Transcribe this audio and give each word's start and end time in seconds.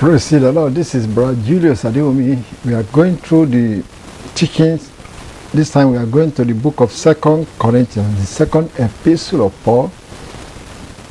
Praise 0.00 0.30
the 0.30 0.50
Lord. 0.50 0.74
This 0.74 0.94
is 0.94 1.06
Brother 1.06 1.36
Julius 1.42 1.84
Adeomi. 1.84 2.42
We 2.64 2.72
are 2.72 2.84
going 2.84 3.18
through 3.18 3.52
the 3.52 3.84
teachings. 4.34 4.90
This 5.52 5.70
time 5.70 5.90
we 5.90 5.98
are 5.98 6.06
going 6.06 6.32
to 6.32 6.42
the 6.42 6.54
book 6.54 6.80
of 6.80 6.90
Second 6.90 7.46
Corinthians, 7.58 8.18
the 8.18 8.24
second 8.24 8.70
epistle 8.78 9.44
of 9.44 9.62
Paul 9.62 9.92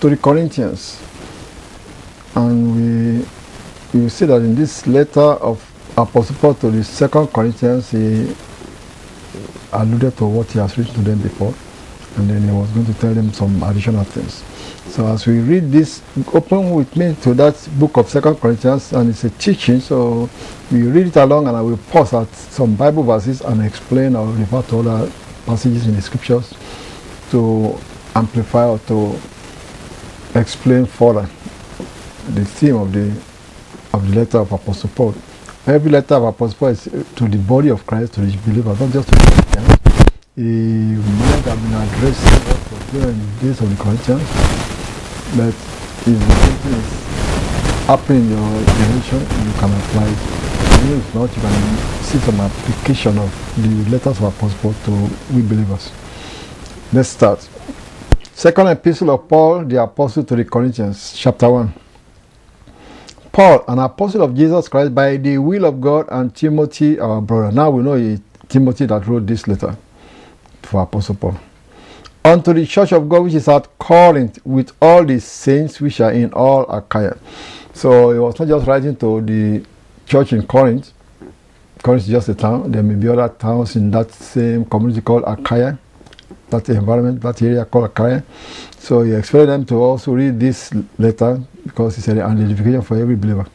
to 0.02 0.10
the 0.10 0.18
Corinthians. 0.18 1.00
And 2.34 3.22
we, 3.94 4.00
will 4.02 4.10
see 4.10 4.26
that 4.26 4.38
in 4.38 4.56
this 4.56 4.88
letter 4.88 5.38
of 5.38 5.62
Apostle 5.96 6.38
Paul 6.38 6.56
to 6.56 6.72
the 6.72 6.84
second 6.84 7.28
Corinthians, 7.28 7.92
he 7.92 8.36
alluded 9.72 10.18
to 10.18 10.26
what 10.26 10.50
he 10.50 10.58
has 10.58 10.76
written 10.80 10.96
to 10.96 11.02
them 11.02 11.22
before. 11.22 11.54
And 12.18 12.28
then 12.28 12.42
he 12.42 12.52
was 12.52 12.72
going 12.72 12.88
to 12.88 12.94
tell 12.96 13.14
them 13.14 13.32
some 13.34 13.62
additional 13.62 14.04
things. 14.04 14.49
So 14.90 15.06
as 15.06 15.28
we 15.28 15.40
read 15.40 15.72
this, 15.72 16.02
open 16.34 16.72
with 16.72 16.96
me 16.98 17.16
to 17.22 17.36
that 17.36 17.70
book 17.80 17.98
of 17.98 18.10
Second 18.10 18.38
Corinthians, 18.38 18.92
and 18.92 19.10
it's 19.10 19.24
a 19.24 19.30
teaching. 19.30 19.80
So 19.80 20.28
we 20.72 20.82
read 20.82 21.08
it 21.08 21.16
along, 21.16 21.48
and 21.48 21.56
I 21.56 21.62
will 21.62 21.78
pause 21.78 22.12
at 22.14 22.28
some 22.34 22.76
Bible 22.76 23.04
verses 23.04 23.42
and 23.42 23.64
explain 23.64 24.16
or 24.16 24.28
refer 24.34 24.64
to 24.64 24.80
other 24.80 25.12
passages 25.46 25.86
in 25.86 25.96
the 25.96 26.02
scriptures 26.02 26.54
to 27.30 27.78
amplify 28.16 28.66
or 28.66 28.80
to 28.80 29.20
explain 30.34 30.86
further 30.88 31.30
the 32.34 32.44
theme 32.44 32.76
of 32.78 32.92
the 32.92 33.10
of 33.94 34.10
the 34.10 34.16
letter 34.16 34.40
of 34.40 34.52
Apostle 34.52 34.90
Paul. 34.96 35.14
Every 35.68 35.92
letter 35.92 36.16
of 36.16 36.24
Apostle 36.24 36.58
Paul 36.58 36.70
is 36.70 36.84
to 36.84 37.28
the 37.28 37.38
body 37.38 37.70
of 37.70 37.86
Christ, 37.86 38.14
to 38.14 38.22
the 38.22 38.36
believers, 38.40 38.80
not 38.80 38.92
just 38.92 39.08
to 39.10 39.16
the 39.16 39.22
Christians. 39.22 39.80
He 40.36 40.96
might 40.96 41.46
have 41.46 41.62
been 41.62 41.74
was 41.74 42.92
there 42.92 43.10
in 43.10 43.20
the 43.20 43.42
days 43.42 43.62
of 43.62 43.70
the 43.70 43.84
Corinthians 43.84 44.59
but 45.36 45.50
if 45.50 46.06
something 46.06 46.74
is 46.74 47.86
happening 47.86 48.22
in 48.24 48.30
your 48.30 48.66
generation, 48.66 49.20
you 49.20 49.54
can 49.60 49.72
apply 49.74 50.08
it. 50.08 50.40
If 50.82 51.16
not, 51.16 51.36
you 51.36 51.42
can 51.42 51.78
see 52.04 52.18
some 52.20 52.40
application 52.40 53.18
of 53.18 53.30
the 53.62 53.90
letters 53.92 54.18
of 54.22 54.24
Apostle 54.24 54.74
to 54.86 55.36
we 55.36 55.42
believers. 55.42 55.92
Let's 56.94 57.10
start. 57.10 57.48
Second 58.34 58.68
epistle 58.68 59.12
of 59.12 59.28
Paul, 59.28 59.66
the 59.66 59.84
apostle 59.84 60.24
to 60.24 60.36
the 60.36 60.46
Corinthians, 60.46 61.14
chapter 61.16 61.50
1. 61.50 61.74
Paul, 63.32 63.66
an 63.68 63.80
apostle 63.80 64.24
of 64.24 64.34
Jesus 64.34 64.68
Christ 64.68 64.96
by 64.96 65.18
the 65.18 65.38
will 65.38 65.66
of 65.66 65.80
God, 65.82 66.08
and 66.10 66.34
Timothy, 66.34 67.00
our 67.00 67.22
brother. 67.22 67.52
Now 67.52 67.70
we 67.70 67.84
know 67.84 67.94
it's 67.94 68.22
Timothy 68.48 68.86
that 68.88 69.06
wrote 69.06 69.28
this 69.28 69.48
letter 69.48 69.78
for 70.64 70.82
Apostle 70.82 71.16
Paul 71.16 71.40
unto 72.24 72.54
the 72.54 72.66
church 72.66 72.92
of 72.92 73.08
God 73.08 73.24
which 73.24 73.34
is 73.34 73.48
at 73.48 73.68
Corinth 73.80 74.40
with 74.46 74.72
all 74.82 75.06
the 75.06 75.20
saints 75.20 75.80
which 75.80 76.02
are 76.02 76.12
in 76.12 76.32
all 76.34 76.64
Achaia. 76.70 77.18
So 77.74 78.12
he 78.12 78.20
was 78.20 78.38
not 78.40 78.48
just 78.48 78.68
writing 78.68 78.96
to 78.98 79.22
the 79.22 79.66
church 80.06 80.34
in 80.34 80.46
Corinth. 80.46 80.92
Corinth 81.82 82.04
is 82.04 82.10
just 82.10 82.30
a 82.30 82.36
town. 82.36 82.72
There 82.72 82.84
may 82.84 82.96
be 82.96 83.08
other 83.08 83.30
towns 83.30 83.76
in 83.76 83.90
that 83.92 84.12
same 84.12 84.66
community 84.66 85.02
called 85.02 85.24
Achaia, 85.26 85.80
that 86.50 86.68
environment, 86.70 87.22
that 87.22 87.42
area 87.42 87.64
called 87.66 87.86
Achaia. 87.86 88.24
So 88.80 89.02
he 89.04 89.14
expected 89.14 89.50
them 89.50 89.66
to 89.68 89.76
also 89.76 90.14
read 90.14 90.40
this 90.40 90.74
letter 90.98 91.42
because 91.64 91.98
it's 91.98 92.08
an 92.08 92.22
identification 92.22 92.82
for 92.82 92.98
every 92.98 93.16
believer. 93.16 93.46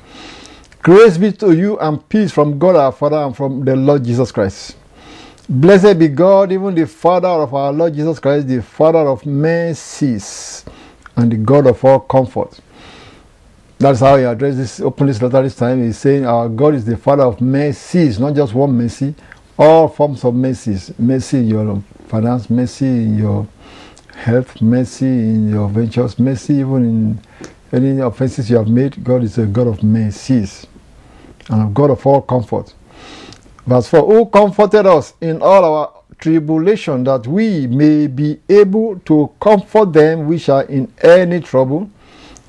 Grace 0.83 1.17
be 1.19 1.33
to 1.33 1.53
you 1.53 1.79
and 1.79 2.07
peace 2.09 2.31
from 2.31 2.59
God 2.59 2.77
our 2.77 2.93
Father 2.93 3.17
and 3.17 3.37
from 3.37 3.65
the 3.65 3.75
Lord 3.75 4.05
Jesus 4.05 4.31
Christ. 4.31 4.77
Blessed 5.47 5.99
be 5.99 6.09
God, 6.09 6.53
even 6.53 6.75
the 6.75 6.87
Father 6.87 7.29
of 7.29 7.53
our 7.53 7.71
Lord 7.71 7.95
Jesus 7.95 8.19
Christ, 8.19 8.49
the 8.49 8.63
Father 8.63 9.01
of 9.01 9.27
mercies, 9.27 10.65
and 11.17 11.31
the 11.31 11.37
God 11.37 11.67
of 11.67 11.85
all 11.85 12.01
comfort. 12.01 12.59
That's 13.79 14.01
how 14.01 14.17
he 14.17 14.25
addresses 14.25 14.57
this, 14.57 14.81
open 14.81 15.07
this 15.07 15.21
letter 15.21 15.43
this 15.43 15.55
time. 15.55 15.85
He's 15.85 15.99
saying 15.99 16.25
our 16.25 16.49
God 16.49 16.75
is 16.75 16.87
the 16.87 16.97
Father 16.97 17.25
of 17.25 17.43
mercies, 17.43 18.19
not 18.19 18.35
just 18.35 18.55
one 18.55 18.73
mercy, 18.73 19.15
all 19.59 19.87
forms 19.89 20.25
of 20.25 20.35
mercies. 20.35 20.91
Mercy 20.99 21.41
in 21.41 21.49
your 21.49 21.83
finance, 22.09 22.49
mercy 22.49 22.87
in 22.87 23.19
your 23.19 23.47
health, 24.15 24.63
mercy 24.63 25.07
in 25.07 25.51
your 25.51 25.69
ventures, 25.69 26.19
mercy 26.19 26.55
even 26.55 26.85
in 26.85 27.21
any 27.71 28.01
offenses 28.01 28.49
you 28.49 28.57
have 28.57 28.69
made. 28.69 29.05
God 29.05 29.23
is 29.23 29.37
a 29.37 29.45
God 29.45 29.67
of 29.67 29.83
mercies 29.83 30.67
and 31.51 31.69
a 31.69 31.71
God 31.71 31.91
of 31.91 32.07
all 32.07 32.23
comfort. 32.23 32.73
Verse 33.67 33.89
4 33.89 34.07
Who 34.07 34.27
comforted 34.27 34.87
us 34.87 35.15
in 35.21 35.41
all 35.41 35.65
our 35.65 35.93
tribulation, 36.19 37.05
that 37.05 37.27
we 37.27 37.67
may 37.67 38.07
be 38.07 38.41
able 38.49 38.99
to 39.01 39.31
comfort 39.41 39.93
them 39.93 40.27
which 40.27 40.49
are 40.49 40.65
in 40.65 40.93
any 41.03 41.41
trouble, 41.41 41.91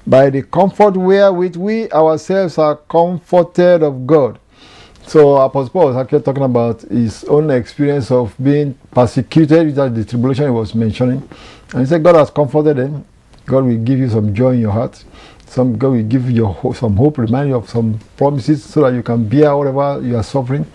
by 0.06 0.30
the 0.30 0.44
comfort 0.44 0.96
wherewith 0.96 1.56
we 1.56 1.90
ourselves 1.92 2.58
are 2.58 2.76
comforted 2.76 3.81
of 3.81 4.06
God. 4.06 4.40
So 5.08 5.38
Apostle 5.38 5.70
Paul 5.70 5.88
was 5.88 5.98
actually 5.98 6.22
talking 6.22 6.44
about 6.44 6.81
his 6.81 7.24
own 7.26 7.50
experience 7.52 8.12
of 8.12 8.36
being 8.42 8.78
persecuted, 8.92 9.76
that 9.76 9.94
the 9.94 10.03
tribulation 10.03 10.46
he 10.46 10.52
was 10.52 10.74
mentioning. 10.74 11.28
And 11.72 11.82
he 11.82 11.86
said, 11.86 12.03
God 12.03 12.16
has 12.16 12.30
comforted 12.30 12.78
them. 12.78 13.06
God 13.46 13.66
will 13.66 13.78
give 13.78 14.00
you 14.00 14.09
some 14.09 14.34
joy 14.34 14.53
in 14.53 14.62
your 14.62 14.72
heart. 14.72 15.03
Some 15.45 15.78
God 15.78 15.89
will 15.91 16.03
give 16.03 16.29
you 16.29 16.56
some 16.75 16.95
hope, 16.95 17.17
remind 17.17 17.50
you 17.50 17.56
of 17.56 17.69
some 17.69 18.00
promises 18.17 18.63
so 18.63 18.81
that 18.81 18.94
you 18.94 19.03
can 19.03 19.28
bear 19.28 19.56
whatever 19.56 20.01
you 20.01 20.17
are 20.17 20.23
suffering. 20.23 20.66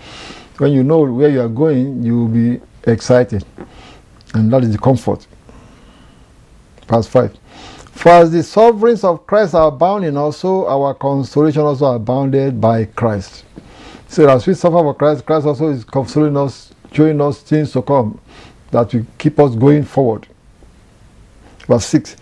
When 0.58 0.72
you 0.72 0.82
know 0.82 1.04
where 1.04 1.28
you 1.28 1.40
are 1.40 1.48
going, 1.48 2.02
you 2.02 2.18
will 2.18 2.28
be 2.28 2.60
excited. 2.84 3.44
And 4.34 4.52
that 4.52 4.62
is 4.62 4.72
the 4.72 4.78
comfort. 4.78 5.26
Verse 6.86 7.06
5. 7.06 7.36
For 7.92 8.08
as 8.10 8.30
the 8.30 8.42
sovereigns 8.42 9.04
of 9.04 9.26
Christ 9.26 9.54
are 9.54 9.70
bound 9.70 10.04
in 10.04 10.16
us, 10.16 10.38
so 10.38 10.66
our 10.66 10.94
consolation 10.94 11.62
also 11.62 11.86
are 11.86 11.98
bounded 11.98 12.60
by 12.60 12.86
Christ. 12.86 13.44
So 14.08 14.28
as 14.28 14.46
we 14.46 14.54
suffer 14.54 14.78
for 14.78 14.94
Christ, 14.94 15.26
Christ 15.26 15.46
also 15.46 15.68
is 15.68 15.84
consoling 15.84 16.36
us, 16.36 16.72
showing 16.92 17.20
us 17.20 17.40
things 17.42 17.72
to 17.72 17.82
come 17.82 18.18
that 18.70 18.92
will 18.94 19.06
keep 19.18 19.38
us 19.38 19.54
going 19.54 19.84
forward. 19.84 20.26
Verse 21.66 21.86
6 21.86 22.16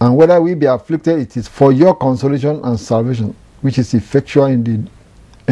And 0.00 0.16
whether 0.16 0.40
we 0.40 0.54
be 0.54 0.66
afflicted, 0.66 1.18
it 1.18 1.36
is 1.36 1.48
for 1.48 1.72
your 1.72 1.94
consolation 1.94 2.60
and 2.64 2.78
salvation, 2.78 3.34
which 3.60 3.78
is 3.78 3.94
effectual 3.94 4.46
in 4.46 4.64
the 4.64 4.90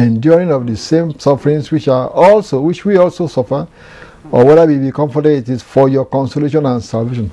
enduring 0.01 0.51
of 0.51 0.65
the 0.65 0.77
same 0.77 1.17
sufferings 1.19 1.71
which 1.71 1.87
are 1.87 2.09
also 2.09 2.61
which 2.61 2.85
we 2.85 2.97
also 2.97 3.27
suffer, 3.27 3.67
or 4.31 4.45
whether 4.45 4.65
we 4.65 4.77
be 4.77 4.91
comforted, 4.91 5.37
it 5.37 5.49
is 5.49 5.63
for 5.63 5.89
your 5.89 6.05
consolation 6.05 6.65
and 6.65 6.83
salvation. 6.83 7.29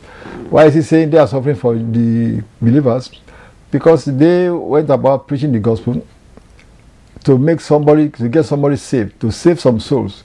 Why 0.50 0.66
is 0.66 0.75
he 0.75 0.82
saying 0.82 1.10
they 1.10 1.19
are 1.19 1.26
suffering 1.26 1.56
for 1.56 1.75
the 1.75 2.42
believers? 2.60 3.10
Because 3.70 4.04
they 4.04 4.48
went 4.50 4.91
about 4.91 5.26
preaching 5.28 5.52
the 5.52 5.58
gospel 5.58 6.06
to 7.25 7.38
make 7.38 7.60
somebody 7.60 8.10
to 8.10 8.28
get 8.28 8.44
somebody 8.44 8.76
saved, 8.76 9.20
to 9.20 9.31
save 9.31 9.60
some 9.60 9.81
souls. 9.81 10.25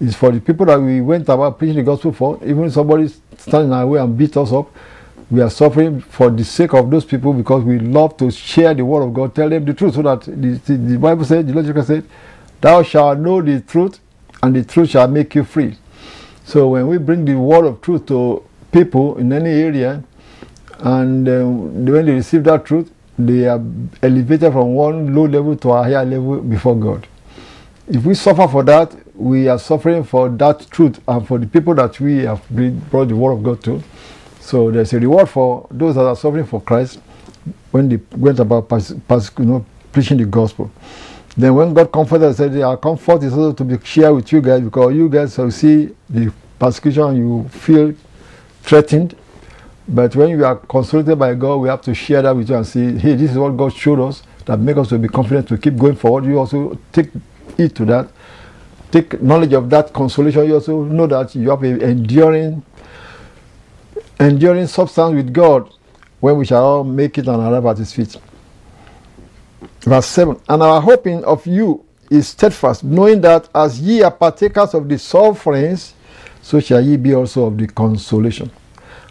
It's 0.00 0.14
for 0.14 0.30
the 0.30 0.40
people 0.40 0.66
that 0.66 0.80
we 0.80 1.00
went 1.00 1.28
about 1.28 1.58
preaching 1.58 1.76
the 1.76 1.82
gospel 1.82 2.12
for. 2.12 2.38
Even 2.44 2.70
somebody 2.70 3.08
standing 3.36 3.68
in 3.70 3.72
our 3.72 3.86
way 3.86 4.00
and 4.00 4.16
beat 4.16 4.36
us 4.36 4.52
up, 4.52 4.70
we 5.30 5.40
are 5.40 5.50
suffering 5.50 6.00
for 6.00 6.30
the 6.30 6.44
sake 6.44 6.74
of 6.74 6.90
those 6.90 7.04
people 7.04 7.32
because 7.32 7.64
we 7.64 7.78
love 7.78 8.16
to 8.18 8.30
share 8.30 8.74
the 8.74 8.84
word 8.84 9.02
of 9.02 9.14
God, 9.14 9.34
tell 9.34 9.48
them 9.48 9.64
the 9.64 9.74
truth, 9.74 9.94
so 9.94 10.02
that 10.02 10.22
the, 10.22 10.60
the, 10.66 10.76
the 10.76 10.98
Bible 10.98 11.24
said, 11.24 11.46
the 11.46 11.62
Jesus 11.62 11.86
said, 11.86 12.04
"Thou 12.60 12.82
shalt 12.82 13.18
know 13.18 13.42
the 13.42 13.60
truth, 13.60 14.00
and 14.42 14.54
the 14.54 14.64
truth 14.64 14.90
shall 14.90 15.08
make 15.08 15.34
you 15.34 15.44
free." 15.44 15.76
So 16.44 16.68
when 16.68 16.88
we 16.88 16.98
bring 16.98 17.24
the 17.24 17.34
word 17.34 17.64
of 17.64 17.80
truth 17.80 18.06
to 18.06 18.44
people 18.72 19.18
in 19.18 19.32
any 19.32 19.50
area, 19.50 20.02
and 20.78 21.28
uh, 21.28 21.44
when 21.44 22.06
they 22.06 22.12
receive 22.12 22.44
that 22.44 22.64
truth, 22.64 22.90
they 23.18 23.46
are 23.46 23.62
elevated 24.02 24.52
from 24.52 24.74
one 24.74 25.14
low 25.14 25.26
level 25.26 25.56
to 25.56 25.70
a 25.70 25.82
higher 25.82 26.04
level 26.04 26.40
before 26.40 26.74
God. 26.74 27.06
If 27.86 28.04
we 28.04 28.14
suffer 28.14 28.48
for 28.48 28.62
that, 28.64 28.94
we 29.14 29.48
are 29.48 29.58
suffering 29.58 30.04
for 30.04 30.28
that 30.28 30.70
truth 30.70 31.00
and 31.06 31.26
for 31.26 31.38
the 31.38 31.46
people 31.46 31.74
that 31.74 32.00
we 32.00 32.18
have 32.18 32.48
brought 32.90 33.08
the 33.08 33.16
word 33.16 33.32
of 33.32 33.42
God 33.42 33.62
to. 33.64 33.82
So 34.50 34.68
there's 34.68 34.92
a 34.92 34.98
reward 34.98 35.28
for 35.28 35.68
those 35.70 35.94
that 35.94 36.04
are 36.04 36.16
suffering 36.16 36.44
for 36.44 36.60
Christ 36.60 36.98
when 37.70 37.88
they 37.88 38.00
went 38.16 38.40
about 38.40 38.68
pas- 38.68 38.92
pas- 39.06 39.30
you 39.38 39.44
know, 39.44 39.64
preaching 39.92 40.18
the 40.18 40.24
gospel. 40.24 40.72
Then 41.36 41.54
when 41.54 41.72
God 41.72 41.92
comforted 41.92 42.26
us, 42.26 42.38
said, 42.38 42.60
Our 42.60 42.76
comfort 42.76 43.22
is 43.22 43.32
also 43.32 43.52
to 43.52 43.64
be 43.64 43.78
shared 43.84 44.12
with 44.12 44.32
you 44.32 44.40
guys 44.40 44.60
because 44.60 44.92
you 44.92 45.08
guys 45.08 45.38
will 45.38 45.52
see 45.52 45.94
the 46.08 46.32
persecution, 46.58 47.16
you 47.16 47.48
feel 47.50 47.94
threatened. 48.62 49.14
But 49.86 50.16
when 50.16 50.30
you 50.30 50.44
are 50.44 50.56
consolidated 50.56 51.20
by 51.20 51.34
God, 51.34 51.58
we 51.58 51.68
have 51.68 51.82
to 51.82 51.94
share 51.94 52.22
that 52.22 52.34
with 52.34 52.50
you 52.50 52.56
and 52.56 52.66
say, 52.66 52.98
hey, 52.98 53.14
this 53.14 53.30
is 53.30 53.38
what 53.38 53.56
God 53.56 53.72
showed 53.72 54.00
us 54.00 54.24
that 54.46 54.58
make 54.58 54.76
us 54.76 54.88
to 54.88 54.98
be 54.98 55.06
confident 55.06 55.46
to 55.46 55.58
keep 55.58 55.76
going 55.76 55.94
forward. 55.94 56.24
You 56.24 56.40
also 56.40 56.76
take 56.90 57.10
it 57.56 57.76
to 57.76 57.84
that. 57.84 58.08
Take 58.90 59.22
knowledge 59.22 59.52
of 59.52 59.70
that 59.70 59.92
consolation. 59.92 60.44
You 60.48 60.54
also 60.54 60.82
know 60.82 61.06
that 61.06 61.36
you 61.36 61.50
have 61.50 61.62
an 61.62 61.80
enduring, 61.80 62.64
enduring 64.20 64.66
substance 64.66 65.14
with 65.14 65.32
God 65.32 65.72
when 66.20 66.36
we 66.36 66.44
shall 66.44 66.64
all 66.64 66.84
make 66.84 67.16
it 67.18 67.26
and 67.26 67.40
arrive 67.42 67.66
at 67.66 67.78
his 67.78 67.92
feet. 67.92 68.16
Verse 69.80 70.06
7 70.06 70.38
And 70.48 70.62
our 70.62 70.80
hoping 70.80 71.24
of 71.24 71.46
you 71.46 71.84
is 72.10 72.28
steadfast, 72.28 72.84
knowing 72.84 73.20
that 73.22 73.48
as 73.54 73.80
ye 73.80 74.02
are 74.02 74.10
partakers 74.10 74.74
of 74.74 74.88
the 74.88 74.98
sufferings, 74.98 75.94
so 76.42 76.60
shall 76.60 76.80
ye 76.80 76.96
be 76.96 77.14
also 77.14 77.46
of 77.46 77.56
the 77.56 77.66
consolation. 77.66 78.50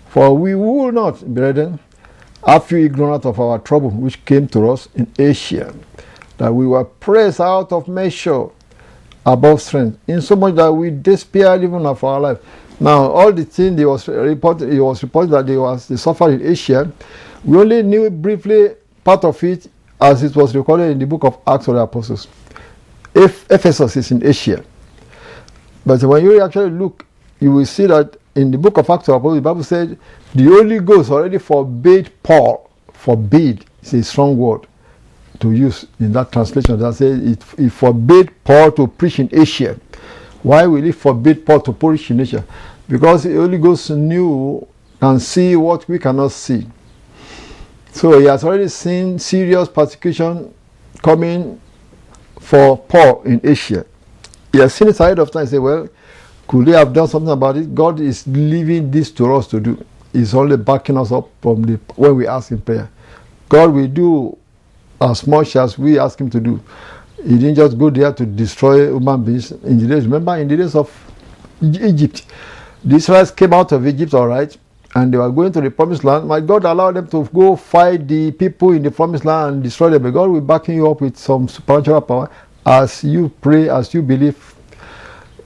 For 0.10 0.36
we 0.36 0.56
will 0.56 0.92
not, 0.92 1.22
brethren, 1.26 1.80
have 2.46 2.72
you 2.72 2.86
ignorant 2.86 3.26
of 3.26 3.40
our 3.40 3.60
trouble 3.60 3.90
which 3.90 4.24
came 4.26 4.48
to 4.50 4.72
us 4.72 4.88
in 4.96 5.12
Asia, 5.18 5.74
that 6.38 6.54
we 6.54 6.68
were 6.68 6.86
pressed 6.86 7.40
out 7.40 7.72
of 7.72 7.88
measure 7.88 8.48
above 9.26 9.62
strength, 9.62 10.00
in 10.08 10.22
so 10.22 10.36
much 10.36 10.56
that 10.56 10.72
we 10.72 10.90
despaired 10.90 11.64
even 11.64 11.86
of 11.86 12.04
our 12.04 12.20
life. 12.20 12.38
Now, 12.80 13.12
all 13.12 13.34
the 13.34 13.44
things 13.44 13.76
they 13.76 13.86
was 13.86 14.08
reported, 14.08 14.72
it 14.74 14.80
was 14.80 15.04
reported 15.04 15.32
that 15.32 15.48
they 15.48 15.58
was 15.58 15.88
they 15.88 15.98
suffered 15.98 16.40
in 16.40 16.48
Asia. 16.48 16.92
We 17.44 17.58
only 17.58 17.84
knew 17.84 18.10
briefly 18.10 18.76
part 19.04 19.26
of 19.26 19.44
it 19.44 19.68
as 20.00 20.24
it 20.24 20.36
was 20.36 20.56
recorded 20.56 20.92
in 20.92 21.00
the 21.00 21.06
book 21.06 21.26
of 21.26 21.40
Acts 21.46 21.68
of 21.68 21.76
the 21.76 21.82
Apostles. 21.82 22.28
If 23.14 23.50
Ephesus 23.52 23.98
is 23.98 24.12
in 24.12 24.26
Asia, 24.26 24.64
but 25.86 26.02
when 26.04 26.24
you 26.24 26.42
actually 26.42 26.72
look, 26.72 27.06
you 27.40 27.52
will 27.52 27.66
see 27.66 27.86
that 27.88 28.16
in 28.36 28.52
the 28.52 28.58
book 28.58 28.78
of 28.78 28.90
Acts 28.90 29.10
of 29.10 29.14
the 29.14 29.14
Apostles, 29.16 29.36
the 29.36 29.42
Bible 29.42 29.64
said 29.64 30.00
the 30.34 30.44
Holy 30.46 30.80
Ghost 30.80 31.12
already 31.12 31.38
forbade 31.38 32.12
Paul, 32.24 32.70
forbade 32.94 33.66
is 33.82 33.94
a 33.94 34.04
strong 34.04 34.38
word 34.38 34.68
to 35.40 35.52
use 35.52 35.86
in 36.00 36.14
that 36.14 36.32
translation. 36.32 36.80
That 36.80 36.94
says 36.94 37.20
it, 37.20 37.44
it 37.58 37.70
forbade 37.72 38.32
Paul 38.44 38.72
to 38.74 38.88
preach 38.88 39.20
in 39.20 39.30
Asia. 39.34 39.78
Why 40.44 40.66
will 40.66 40.82
he 40.82 40.92
forbid 40.92 41.46
Paul 41.46 41.62
to 41.62 41.74
preach 41.74 42.12
in 42.12 42.20
Asia? 42.20 42.44
Because 42.88 43.24
the 43.24 43.36
Holy 43.36 43.58
Ghost 43.58 43.90
knew 43.92 44.66
and 45.02 45.22
see 45.22 45.56
what 45.56 45.88
we 45.88 46.00
cannot 46.00 46.32
see. 46.32 46.68
So 47.92 48.20
he 48.20 48.26
has 48.26 48.44
already 48.44 48.68
seen 48.68 49.20
serious 49.20 49.68
persecution 49.68 50.54
coming 51.02 51.60
for 52.40 52.78
Paul 52.78 53.24
in 53.24 53.42
Asia. 53.44 53.86
He 54.52 54.60
has 54.60 54.74
seen 54.74 54.88
it 54.88 55.00
ahead 55.00 55.20
of 55.20 55.32
time. 55.32 55.46
He 55.46 55.52
said, 55.52 55.60
Well, 55.60 55.88
could 56.48 56.68
he 56.68 56.74
have 56.74 56.94
done 56.94 57.08
something 57.08 57.32
about 57.32 57.58
it? 57.58 57.76
God 57.76 58.00
is 58.00 58.26
leaving 58.28 58.90
this 58.90 59.12
to 59.12 59.34
us 59.36 59.48
to 59.48 59.60
do. 59.60 59.86
He's 60.12 60.34
only 60.34 60.58
backing 60.58 60.98
us 60.98 61.12
up 61.12 61.30
from 61.42 61.62
the 61.62 61.80
when 61.96 62.16
we 62.16 62.28
ask 62.28 62.52
in 62.52 62.60
prayer. 62.62 62.90
God 63.48 63.74
will 63.74 63.88
do 63.88 64.38
as 65.02 65.26
much 65.28 65.56
as 65.56 65.78
we 65.78 66.00
ask 66.00 66.20
him 66.20 66.30
to 66.30 66.40
do. 66.40 66.60
He 67.24 67.38
didn't 67.38 67.56
just 67.56 67.78
go 67.78 67.90
there 67.90 68.14
to 68.14 68.26
destroy 68.26 68.88
human 68.88 69.24
beings 69.24 69.52
in 69.52 69.78
the 69.78 69.88
days. 69.88 70.06
Remember, 70.06 70.38
in 70.38 70.48
the 70.48 70.58
days 70.58 70.76
of 70.76 70.90
Egypt, 71.62 72.26
the 72.84 72.96
Israelites 72.96 73.32
came 73.32 73.54
out 73.54 73.72
of 73.74 73.86
Egypt, 73.86 74.14
all 74.14 74.28
right, 74.28 74.56
and 74.96 75.14
they 75.14 75.18
were 75.18 75.30
going 75.30 75.52
to 75.52 75.62
the 75.62 75.70
promised 75.70 76.04
land. 76.04 76.28
My 76.28 76.40
God 76.40 76.64
allowed 76.64 76.96
them 76.96 77.08
to 77.10 77.26
go 77.34 77.56
fight 77.56 78.08
the 78.08 78.32
people 78.32 78.72
in 78.72 78.84
the 78.84 78.92
promised 78.92 79.26
land 79.26 79.56
and 79.56 79.64
destroy 79.64 79.90
them. 79.90 80.04
But 80.04 80.12
God 80.12 80.30
will 80.30 80.42
back 80.42 80.68
you 80.70 80.90
up 80.90 81.02
with 81.02 81.18
some 81.18 81.48
supernatural 81.48 82.02
power 82.02 82.30
as 82.66 83.04
you 83.04 83.30
pray, 83.42 83.70
as 83.70 83.94
you 83.94 84.02
believe. 84.02 84.56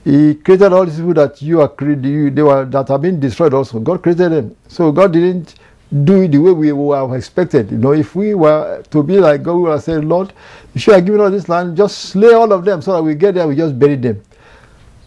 He 0.04 0.34
created 0.34 0.72
all 0.72 0.84
these 0.84 0.96
people 0.96 1.14
that 1.14 1.40
you 1.40 1.60
are 1.62 1.68
created, 1.68 2.36
they 2.36 2.42
were 2.42 2.66
that 2.66 2.88
have 2.88 3.00
been 3.02 3.18
destroyed 3.18 3.54
also. 3.54 3.80
God 3.80 4.02
created 4.02 4.32
them. 4.32 4.56
So 4.68 4.92
God 4.92 5.12
didn't 5.12 5.54
do 5.92 6.22
it 6.22 6.28
the 6.28 6.38
way 6.38 6.72
we 6.72 6.96
have 6.96 7.12
expected. 7.12 7.70
You 7.70 7.78
know, 7.78 7.92
if 7.92 8.14
we 8.16 8.34
were 8.34 8.82
to 8.90 9.02
be 9.02 9.18
like 9.18 9.42
God, 9.42 9.54
we 9.54 9.62
would 9.62 9.72
have 9.72 9.82
said, 9.82 10.04
Lord, 10.04 10.32
you 10.72 10.80
should 10.80 10.94
have 10.94 11.04
given 11.04 11.20
us 11.20 11.30
this 11.30 11.48
land, 11.48 11.76
just 11.76 11.98
slay 11.98 12.32
all 12.32 12.52
of 12.52 12.64
them 12.64 12.82
so 12.82 12.94
that 12.94 13.02
we 13.02 13.14
get 13.14 13.34
there, 13.34 13.46
we 13.46 13.56
just 13.56 13.78
bury 13.78 13.96
them. 13.96 14.22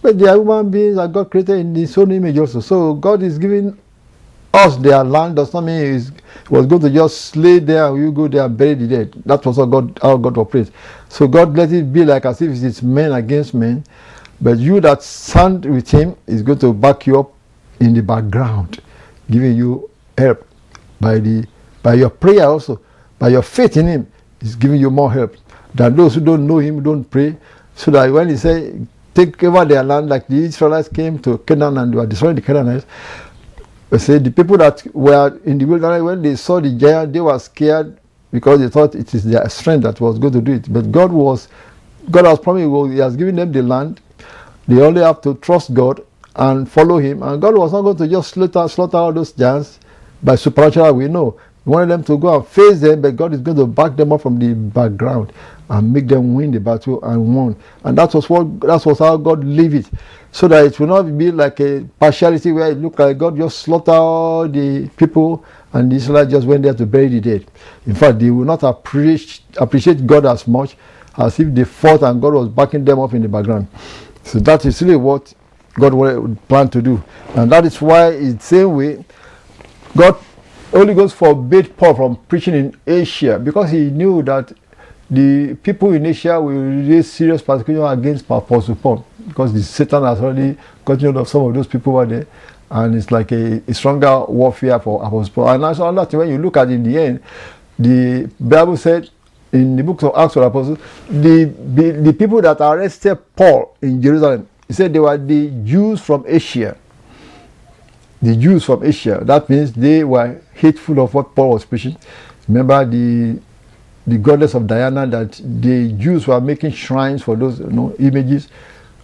But 0.01 0.17
they 0.17 0.27
are 0.27 0.35
human 0.37 0.69
beings 0.69 0.95
that 0.95 1.11
God 1.11 1.29
created 1.29 1.57
in 1.57 1.75
His 1.75 1.97
own 1.97 2.11
image 2.11 2.37
also. 2.37 2.59
So 2.61 2.93
God 2.93 3.23
is 3.23 3.37
giving 3.37 3.77
us 4.53 4.77
their 4.77 5.03
land 5.03 5.35
does 5.35 5.53
not 5.53 5.61
mean 5.61 5.99
He 5.99 6.09
was 6.49 6.65
going 6.65 6.81
to 6.83 6.89
just 6.89 7.25
slay 7.25 7.59
there 7.59 7.87
and 7.87 7.97
you 7.97 8.11
go 8.11 8.27
there 8.27 8.45
and 8.45 8.57
bury 8.57 8.75
the 8.75 8.87
dead. 8.87 9.13
That 9.25 9.45
was 9.45 9.57
how 9.57 9.65
God, 9.65 9.99
how 10.01 10.15
God 10.15 10.37
operates. 10.37 10.71
So 11.09 11.27
God 11.27 11.57
let 11.57 11.71
it 11.73 11.91
be 11.91 12.05
like 12.05 12.25
as 12.25 12.41
if 12.41 12.63
it's 12.63 12.81
men 12.81 13.11
against 13.11 13.53
men. 13.53 13.83
But 14.39 14.59
you 14.59 14.79
that 14.81 15.01
stand 15.01 15.65
with 15.65 15.89
Him 15.89 16.15
is 16.27 16.43
going 16.43 16.59
to 16.59 16.73
back 16.73 17.07
you 17.07 17.19
up 17.19 17.33
in 17.79 17.93
the 17.93 18.01
background, 18.01 18.79
giving 19.29 19.57
you 19.57 19.89
help 20.17 20.46
by 20.99 21.19
the 21.19 21.45
by 21.83 21.93
your 21.93 22.09
prayer 22.09 22.45
also, 22.45 22.81
by 23.19 23.29
your 23.29 23.41
faith 23.43 23.77
in 23.77 23.87
Him, 23.87 24.11
is 24.41 24.55
giving 24.55 24.79
you 24.79 24.89
more 24.89 25.11
help 25.11 25.35
than 25.73 25.95
those 25.95 26.15
who 26.15 26.21
don't 26.21 26.45
know 26.45 26.57
Him, 26.57 26.83
don't 26.83 27.03
pray. 27.03 27.37
So 27.75 27.91
that 27.91 28.11
when 28.11 28.29
He 28.29 28.37
say 28.37 28.73
take 29.17 29.43
over 29.43 29.65
their 29.65 29.83
land, 29.83 30.09
like 30.09 30.27
the 30.27 30.35
Israelites 30.35 30.89
came 30.89 31.17
to 31.19 31.39
Canaan 31.39 31.77
and 31.79 31.91
they 31.91 31.97
were 31.97 32.05
destroying 32.05 32.35
the 32.35 32.41
Canaanites. 32.41 32.85
They 33.89 33.97
say 33.97 34.17
the 34.19 34.29
people 34.29 34.57
that 34.57 34.85
were 34.93 35.39
in 35.45 35.57
the 35.57 35.65
wilderness 35.65 36.03
when 36.03 36.21
they 36.21 36.35
saw 36.35 36.59
the 36.59 36.71
giant, 36.71 37.13
they 37.13 37.21
were 37.21 37.39
scared 37.39 37.97
because 38.31 38.59
they 38.59 38.67
thought 38.69 38.93
it 38.93 39.15
is 39.15 39.23
their 39.23 39.47
strength 39.49 39.83
that 39.83 39.99
was 39.99 40.19
going 40.19 40.33
to 40.33 40.41
do 40.41 40.53
it. 40.53 40.71
But 40.71 40.91
God 40.91 41.11
was, 41.11 41.47
God 42.11 42.25
has 42.25 42.37
promised, 42.39 42.91
He 42.91 42.99
has 42.99 43.15
given 43.15 43.37
them 43.37 43.51
the 43.51 43.63
land. 43.63 44.01
They 44.67 44.81
only 44.81 45.01
have 45.01 45.21
to 45.21 45.35
trust 45.35 45.73
God 45.73 46.05
and 46.35 46.69
follow 46.69 46.99
Him. 46.99 47.23
And 47.23 47.41
God 47.41 47.57
was 47.57 47.71
not 47.71 47.81
going 47.81 47.97
to 47.97 48.07
just 48.07 48.31
slaughter, 48.31 48.67
slaughter 48.67 48.97
all 48.97 49.13
those 49.13 49.31
giants 49.31 49.79
by 50.21 50.35
supernatural, 50.35 50.93
we 50.93 51.07
know. 51.07 51.39
We 51.65 51.71
wanted 51.71 51.89
them 51.89 52.03
to 52.05 52.17
go 52.17 52.35
and 52.35 52.47
face 52.47 52.79
them, 52.79 53.01
but 53.01 53.15
God 53.15 53.33
is 53.33 53.41
going 53.41 53.57
to 53.57 53.65
back 53.67 53.95
them 53.97 54.13
up 54.13 54.21
from 54.21 54.39
the 54.39 54.53
background 54.53 55.33
and 55.69 55.91
make 55.91 56.07
them 56.07 56.33
win 56.33 56.51
the 56.51 56.59
battle 56.59 57.03
and 57.03 57.35
won. 57.35 57.55
And 57.83 57.97
that 57.97 58.13
was 58.13 58.29
what 58.29 58.61
that 58.61 58.85
was 58.85 58.99
how 58.99 59.17
God 59.17 59.43
leave 59.43 59.73
it. 59.73 59.89
So 60.31 60.47
that 60.47 60.65
it 60.65 60.79
will 60.79 60.87
not 60.87 61.17
be 61.17 61.31
like 61.31 61.59
a 61.59 61.85
partiality 61.99 62.51
where 62.51 62.71
it 62.71 62.77
looked 62.77 62.99
like 62.99 63.17
God 63.17 63.35
just 63.35 63.59
slaughter 63.59 63.91
all 63.91 64.47
the 64.47 64.89
people 64.95 65.43
and 65.73 65.91
the 65.91 65.95
Israelites 65.95 66.31
just 66.31 66.47
went 66.47 66.63
there 66.63 66.73
to 66.73 66.85
bury 66.85 67.07
the 67.07 67.19
dead. 67.19 67.51
In 67.85 67.95
fact, 67.95 68.19
they 68.19 68.29
will 68.29 68.45
not 68.45 68.63
appreciate 68.63 69.41
appreciate 69.57 70.05
God 70.07 70.25
as 70.25 70.47
much 70.47 70.77
as 71.17 71.39
if 71.39 71.53
they 71.53 71.63
fought 71.65 72.03
and 72.03 72.21
God 72.21 72.33
was 72.33 72.49
backing 72.49 72.85
them 72.85 72.99
up 72.99 73.13
in 73.13 73.21
the 73.21 73.27
background. 73.27 73.67
So 74.23 74.39
that 74.39 74.65
is 74.65 74.81
really 74.81 74.95
what 74.97 75.33
God 75.73 76.37
planned 76.47 76.71
to 76.73 76.81
do. 76.81 77.03
And 77.35 77.51
that 77.51 77.65
is 77.65 77.81
why 77.81 78.11
in 78.13 78.37
the 78.37 78.43
same 78.43 78.75
way 78.75 79.03
God 79.97 80.15
Holy 80.71 80.93
Ghost 80.93 81.15
forbade 81.15 81.75
Paul 81.75 81.95
from 81.95 82.15
preaching 82.27 82.53
in 82.53 82.77
Asia 82.85 83.39
because 83.39 83.71
he 83.71 83.89
knew 83.89 84.21
that 84.21 84.53
the 85.09 85.55
people 85.63 85.91
in 85.93 86.05
Asia 86.05 86.39
will 86.39 86.53
raise 86.87 87.11
serious 87.11 87.41
persecution 87.41 87.83
against 87.83 88.25
Apostle 88.29 88.75
Paul 88.75 89.03
because 89.27 89.53
the 89.53 89.63
Satan 89.63 90.03
has 90.03 90.19
already 90.21 90.55
gotten 90.85 91.07
rid 91.07 91.17
of 91.17 91.27
some 91.27 91.45
of 91.45 91.53
those 91.55 91.65
people 91.65 91.93
over 91.93 92.05
there 92.05 92.27
and 92.69 92.93
it's 92.93 93.09
like 93.09 93.31
a, 93.31 93.63
a 93.67 93.73
stronger 93.73 94.25
warfare 94.25 94.79
for 94.79 95.03
Apostle 95.03 95.33
Paul. 95.33 95.49
And 95.49 95.63
that's 95.63 95.79
another 95.79 96.05
thing 96.05 96.19
when 96.19 96.29
you 96.29 96.37
look 96.37 96.57
at 96.57 96.69
in 96.69 96.83
the 96.83 96.95
end, 96.95 97.23
the 97.79 98.29
Bible 98.39 98.77
said 98.77 99.09
in 99.51 99.77
the 99.77 99.83
books 99.83 100.03
of 100.03 100.11
Acts 100.15 100.35
of 100.35 100.41
the 100.41 100.47
Apostles, 100.47 100.77
the, 101.09 101.45
the, 101.73 101.91
the 102.03 102.13
people 102.13 102.39
that 102.43 102.61
arrested 102.61 103.17
Paul 103.35 103.75
in 103.81 103.99
Jerusalem, 103.99 104.47
he 104.67 104.73
said 104.73 104.93
they 104.93 104.99
were 104.99 105.17
the 105.17 105.49
Jews 105.63 106.01
from 106.01 106.23
Asia 106.27 106.77
the 108.21 108.35
Jews 108.35 108.65
from 108.65 108.83
Asia. 108.83 109.19
That 109.23 109.49
means 109.49 109.73
they 109.73 110.03
were 110.03 110.41
hateful 110.53 110.99
of 110.99 111.13
what 111.13 111.35
Paul 111.35 111.51
was 111.51 111.65
preaching. 111.65 111.97
Remember 112.47 112.85
the 112.85 113.39
the 114.07 114.17
goddess 114.17 114.53
of 114.53 114.65
Diana 114.65 115.05
that 115.05 115.33
the 115.43 115.91
Jews 115.91 116.27
were 116.27 116.39
making 116.39 116.71
shrines 116.71 117.21
for 117.21 117.35
those 117.35 117.59
you 117.59 117.67
know, 117.67 117.93
images, 117.99 118.47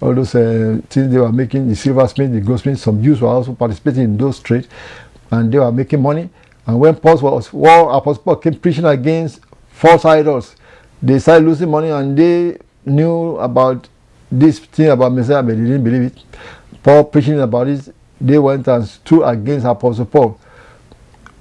all 0.02 0.16
those 0.16 0.34
uh, 0.34 0.80
things 0.90 1.12
they 1.12 1.20
were 1.20 1.32
making, 1.32 1.68
the 1.68 1.76
silversmith, 1.76 2.32
the 2.32 2.40
goldsmith. 2.40 2.80
Some 2.80 3.04
Jews 3.04 3.20
were 3.20 3.28
also 3.28 3.54
participating 3.54 4.04
in 4.04 4.18
those 4.18 4.40
trades 4.40 4.70
and 5.30 5.52
they 5.52 5.60
were 5.60 5.74
making 5.74 6.02
money. 6.02 6.30
And 6.66 6.80
when 6.80 6.96
Paul 6.96 7.18
was, 7.18 7.52
well, 7.52 7.92
Apostle 7.92 8.24
Paul 8.24 8.38
came 8.38 8.56
preaching 8.56 8.86
against 8.86 9.42
false 9.68 10.06
idols, 10.06 10.56
they 11.02 11.20
started 11.20 11.46
losing 11.46 11.70
money 11.70 11.90
and 11.90 12.18
they 12.18 12.58
knew 12.86 13.36
about 13.38 13.90
this 14.32 14.60
thing 14.60 14.90
about 14.90 15.12
Messiah, 15.12 15.44
but 15.44 15.58
they 15.58 15.64
didn't 15.64 15.84
believe 15.84 16.04
it. 16.04 16.24
Paul 16.82 17.04
preaching 17.04 17.42
about 17.42 17.68
it, 17.68 17.94
they 18.20 18.38
went 18.38 18.68
and 18.68 18.86
stood 18.88 19.24
against 19.24 19.66
Apostle 19.66 20.06
Paul. 20.06 20.40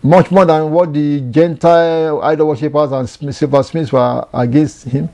Much 0.03 0.31
more 0.31 0.45
than 0.45 0.71
what 0.71 0.93
the 0.93 1.21
Gentile 1.31 2.21
idol 2.23 2.49
worshippers 2.49 2.91
and 2.93 3.09
silversmiths 3.35 3.93
were 3.93 4.27
against 4.33 4.85
him. 4.85 5.09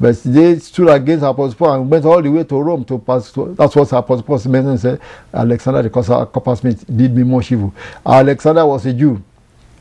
But 0.00 0.20
they 0.24 0.58
stood 0.58 0.88
against 0.88 1.24
Apostle 1.24 1.54
Paul 1.54 1.74
and 1.74 1.90
went 1.90 2.04
all 2.04 2.20
the 2.22 2.30
way 2.30 2.44
to 2.44 2.60
Rome 2.60 2.84
to 2.86 2.98
pass. 2.98 3.30
To, 3.32 3.54
that's 3.54 3.76
what 3.76 3.92
Apostle 3.92 4.22
Paul 4.22 4.40
mentioned 4.50 4.80
said, 4.80 5.00
Alexander 5.32 5.82
the 5.82 5.90
coppersmith 5.90 6.84
did 6.96 7.14
me 7.14 7.22
much 7.22 7.52
evil. 7.52 7.72
Alexander 8.04 8.66
was 8.66 8.86
a 8.86 8.92
Jew. 8.92 9.22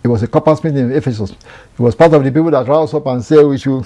He 0.01 0.07
was 0.07 0.23
a 0.23 0.27
coppersmith 0.27 0.75
in 0.75 0.91
Ephesus. 0.91 1.31
He 1.77 1.83
was 1.83 1.93
part 1.93 2.13
of 2.13 2.23
the 2.23 2.31
people 2.31 2.51
that 2.51 2.67
rose 2.67 2.93
up 2.93 3.05
and 3.05 3.23
said 3.23 3.45
we 3.45 3.57
should, 3.57 3.85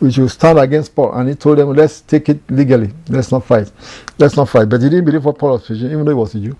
we 0.00 0.12
should 0.12 0.30
stand 0.30 0.58
against 0.58 0.94
Paul. 0.94 1.12
And 1.12 1.28
he 1.28 1.34
told 1.34 1.58
them, 1.58 1.72
let's 1.72 2.00
take 2.00 2.28
it 2.28 2.48
legally. 2.48 2.92
Let's 3.08 3.32
not 3.32 3.44
fight. 3.44 3.70
Let's 4.18 4.36
not 4.36 4.48
fight. 4.48 4.68
But 4.68 4.82
he 4.82 4.88
didn't 4.88 5.04
believe 5.04 5.24
what 5.24 5.38
Paul 5.38 5.52
was 5.52 5.66
preaching, 5.66 5.86
even 5.86 6.04
though 6.04 6.12
he 6.12 6.16
was 6.16 6.34
a 6.34 6.40
Jew. 6.40 6.56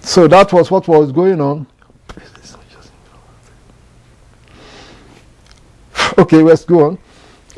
So 0.00 0.28
that 0.28 0.52
was 0.52 0.70
what 0.70 0.86
was 0.86 1.10
going 1.10 1.40
on. 1.40 1.66
Okay, 6.18 6.42
let's 6.42 6.64
go 6.64 6.86
on. 6.86 6.98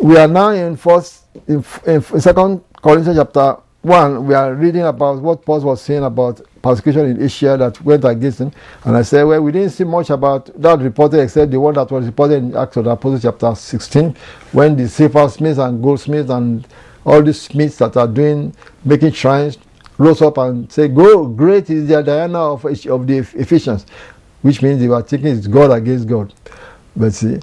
We 0.01 0.17
are 0.17 0.29
now 0.29 0.51
in 0.51 0.77
first 0.77 1.25
in, 1.47 1.65
in 1.87 2.21
second 2.21 2.63
Corinthians 2.83 3.19
chapter 3.19 3.57
one. 3.83 4.27
We 4.27 4.35
are 4.35 4.55
reading 4.55 4.83
about 4.83 5.21
what 5.21 5.45
Paul 5.45 5.61
was 5.61 5.83
saying 5.83 6.05
about 6.05 6.41
persecution 6.63 7.07
in 7.07 7.23
Asia 7.23 7.57
that 7.59 7.81
went 7.85 8.05
against 8.05 8.41
him. 8.41 8.53
And 8.85 8.97
I 8.97 9.03
said, 9.03 9.25
well, 9.25 9.43
we 9.43 9.53
didn't 9.53 9.71
see 9.71 9.85
much 9.85 10.11
about 10.11 10.47
that 10.61 10.79
reported 10.81 11.21
except 11.21 11.51
the 11.51 11.61
one 11.61 11.75
that 11.75 11.91
was 11.91 12.07
reported 12.07 12.37
in 12.37 12.57
Acts 12.57 12.77
of 12.77 12.85
the 12.85 12.91
Apostles 12.91 13.23
chapter 13.23 13.55
16, 13.55 14.17
when 14.53 14.77
the 14.77 14.89
silversmiths 14.89 15.59
and 15.59 15.83
goldsmiths 15.83 16.31
and 16.31 16.67
all 17.05 17.23
these 17.23 17.43
smiths 17.43 17.79
that 17.79 17.97
are 17.97 18.07
doing, 18.07 18.55
making 18.85 19.13
shrines, 19.13 19.59
rose 19.99 20.23
up 20.23 20.39
and 20.39 20.71
said, 20.71 20.95
go, 20.95 21.27
great 21.27 21.69
is 21.69 21.89
the 21.89 22.03
Diana 22.03 22.39
of, 22.39 22.65
of 22.65 23.07
the 23.07 23.19
Ephesians, 23.19 23.85
which 24.43 24.63
means 24.63 24.81
they 24.81 24.89
were 24.89 25.03
taking 25.03 25.41
God 25.43 25.73
against 25.73 26.09
God. 26.09 26.33
But 26.97 27.13
see, 27.15 27.41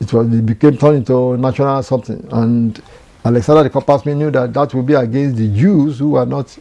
it 0.00 0.12
was 0.12 0.32
it 0.32 0.46
became 0.46 0.76
turned 0.78 0.96
into 0.96 1.36
national 1.36 1.82
something. 1.82 2.26
And 2.32 2.82
Alexander 3.24 3.64
the 3.64 3.70
Coppersmith 3.70 4.16
knew 4.16 4.30
that 4.30 4.52
that 4.52 4.72
would 4.74 4.86
be 4.86 4.94
against 4.94 5.36
the 5.36 5.48
Jews 5.48 5.98
who 5.98 6.10
were 6.10 6.26
not 6.26 6.56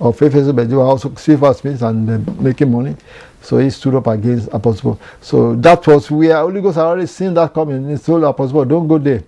of 0.00 0.20
Ephesus, 0.20 0.52
but 0.52 0.68
they 0.68 0.76
were 0.76 0.82
also 0.82 1.14
silversmiths 1.14 1.82
and 1.82 2.28
uh, 2.28 2.32
making 2.40 2.70
money. 2.70 2.94
So 3.40 3.58
he 3.58 3.70
stood 3.70 3.94
up 3.94 4.06
against 4.08 4.48
Apostle. 4.52 5.00
So 5.20 5.54
that 5.56 5.86
was 5.86 6.10
where 6.10 6.36
Holy 6.36 6.60
Ghost 6.60 6.76
had 6.76 6.84
already 6.84 7.06
seen 7.06 7.32
that 7.34 7.54
coming. 7.54 7.88
He 7.88 7.96
told 7.96 8.24
Apostle, 8.24 8.64
don't 8.64 8.88
go 8.88 8.98
there. 8.98 9.22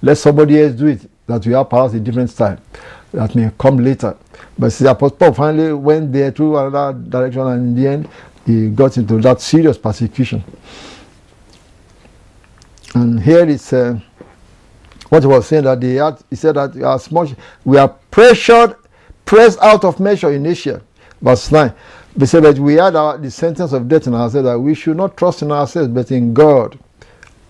Let 0.00 0.16
somebody 0.16 0.60
else 0.60 0.74
do 0.74 0.86
it. 0.86 1.10
That 1.26 1.44
we 1.46 1.52
have 1.52 1.68
perhaps 1.70 1.94
a 1.94 2.00
different 2.00 2.30
style 2.30 2.58
that 3.12 3.34
may 3.34 3.50
come 3.58 3.78
later. 3.78 4.16
But 4.58 4.70
see, 4.70 4.86
Apostle 4.86 5.16
Paul 5.16 5.32
finally 5.32 5.72
went 5.72 6.12
there 6.12 6.30
through 6.30 6.56
another 6.58 6.98
direction, 6.98 7.40
and 7.40 7.76
in 7.76 7.82
the 7.82 7.88
end, 7.90 8.08
he 8.44 8.68
got 8.68 8.96
into 8.96 9.18
that 9.20 9.40
serious 9.40 9.78
persecution. 9.78 10.44
And 12.94 13.20
here 13.20 13.40
uh, 13.72 13.98
what 15.08 15.22
he 15.22 15.26
was 15.26 15.46
saying 15.46 15.64
that 15.64 15.80
they 15.80 15.94
had, 15.94 16.18
he 16.30 16.36
said 16.36 16.56
that 16.56 16.76
as 16.76 17.10
much 17.10 17.34
we 17.64 17.78
are 17.78 17.88
pressured, 18.10 18.76
pressed 19.24 19.58
out 19.60 19.84
of 19.84 20.00
measure 20.00 20.32
in 20.32 20.46
Asia. 20.46 20.82
Verse 21.20 21.50
9. 21.50 21.72
They 22.16 22.26
said 22.26 22.44
that 22.44 22.58
we 22.58 22.74
had 22.74 22.94
our, 22.94 23.18
the 23.18 23.30
sentence 23.30 23.72
of 23.72 23.88
death 23.88 24.06
in 24.06 24.14
ourselves, 24.14 24.46
that 24.46 24.58
we 24.58 24.74
should 24.74 24.96
not 24.96 25.16
trust 25.16 25.42
in 25.42 25.50
ourselves, 25.50 25.88
but 25.88 26.10
in 26.12 26.32
God, 26.32 26.78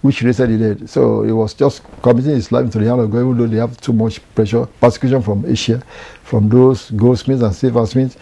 which 0.01 0.23
raised 0.23 0.39
the 0.39 0.57
dead. 0.57 0.89
So 0.89 1.23
he 1.23 1.33
was 1.33 1.53
just 1.55 1.83
committing 2.03 2.33
his 2.33 2.51
life 2.51 2.65
into 2.65 2.79
the 2.79 2.87
hand 2.87 3.01
of 3.01 3.11
God, 3.11 3.19
even 3.19 3.37
though 3.37 3.47
they 3.47 3.59
have 3.59 3.79
too 3.81 3.93
much 3.93 4.21
pressure, 4.35 4.67
persecution 4.81 5.23
from 5.23 5.45
Asia, 5.45 5.83
from 6.23 6.49
those 6.49 6.91
goldsmiths 6.93 7.43
and 7.43 7.55
silversmiths 7.55 8.17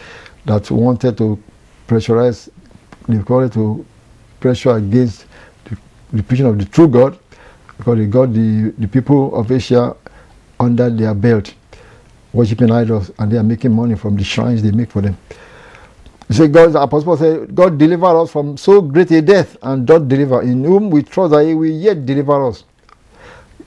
that 0.45 0.69
wanted 0.71 1.17
to 1.19 1.41
pressurize, 1.87 2.49
they 3.09 3.17
it 3.17 3.53
to 3.53 3.87
pressure 4.41 4.77
against 4.77 5.27
the, 5.65 5.79
the 6.12 6.23
preaching 6.23 6.47
of 6.47 6.59
the 6.59 6.65
true 6.65 6.89
God, 6.89 7.19
because 7.83 7.99
they 7.99 8.07
got 8.07 8.33
the, 8.33 8.73
the 8.79 8.87
people 8.87 9.35
of 9.35 9.51
Asia 9.51 9.97
under 10.61 10.89
their 10.89 11.15
belt, 11.15 11.53
worshipping 12.33 12.71
idols, 12.71 13.11
and 13.19 13.33
they 13.33 13.37
are 13.37 13.43
making 13.43 13.73
money 13.73 13.97
from 13.97 14.15
the 14.15 14.23
shrines 14.23 14.62
they 14.62 14.71
make 14.71 14.89
for 14.93 15.01
them. 15.01 15.19
You 16.29 16.37
see, 16.37 16.47
God, 16.47 16.73
the 16.73 16.81
Apostle 16.81 17.17
said, 17.17 17.53
God 17.53 17.77
deliver 17.79 18.07
us 18.07 18.31
from 18.31 18.57
so 18.57 18.81
great 18.81 19.11
a 19.11 19.21
death, 19.21 19.57
and 19.62 19.85
doth 19.85 20.07
deliver, 20.07 20.43
in 20.43 20.62
whom 20.62 20.91
we 20.91 21.03
trust 21.03 21.33
that 21.33 21.45
he 21.45 21.55
will 21.55 21.67
yet 21.67 22.07
deliver 22.07 22.47
us. 22.47 22.62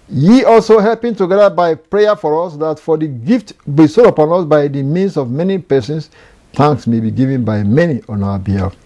Ye 0.08 0.46
also 0.46 0.80
helping 0.80 1.14
together 1.14 1.50
by 1.50 1.76
prayer 1.76 2.16
for 2.16 2.46
us, 2.48 2.56
that 2.56 2.80
for 2.80 2.98
the 2.98 3.08
gift 3.08 3.52
bestowed 3.76 4.08
upon 4.08 4.32
us 4.32 4.46
by 4.46 4.70
the 4.70 4.82
means 4.82 5.18
of 5.18 5.30
many 5.30 5.58
persons, 5.58 6.10
thanks 6.54 6.88
may 6.88 7.02
be 7.02 7.12
given 7.12 7.44
by 7.44 7.64
many 7.64 8.02
on 8.08 8.24
our 8.24 8.40
behalf. 8.40 8.78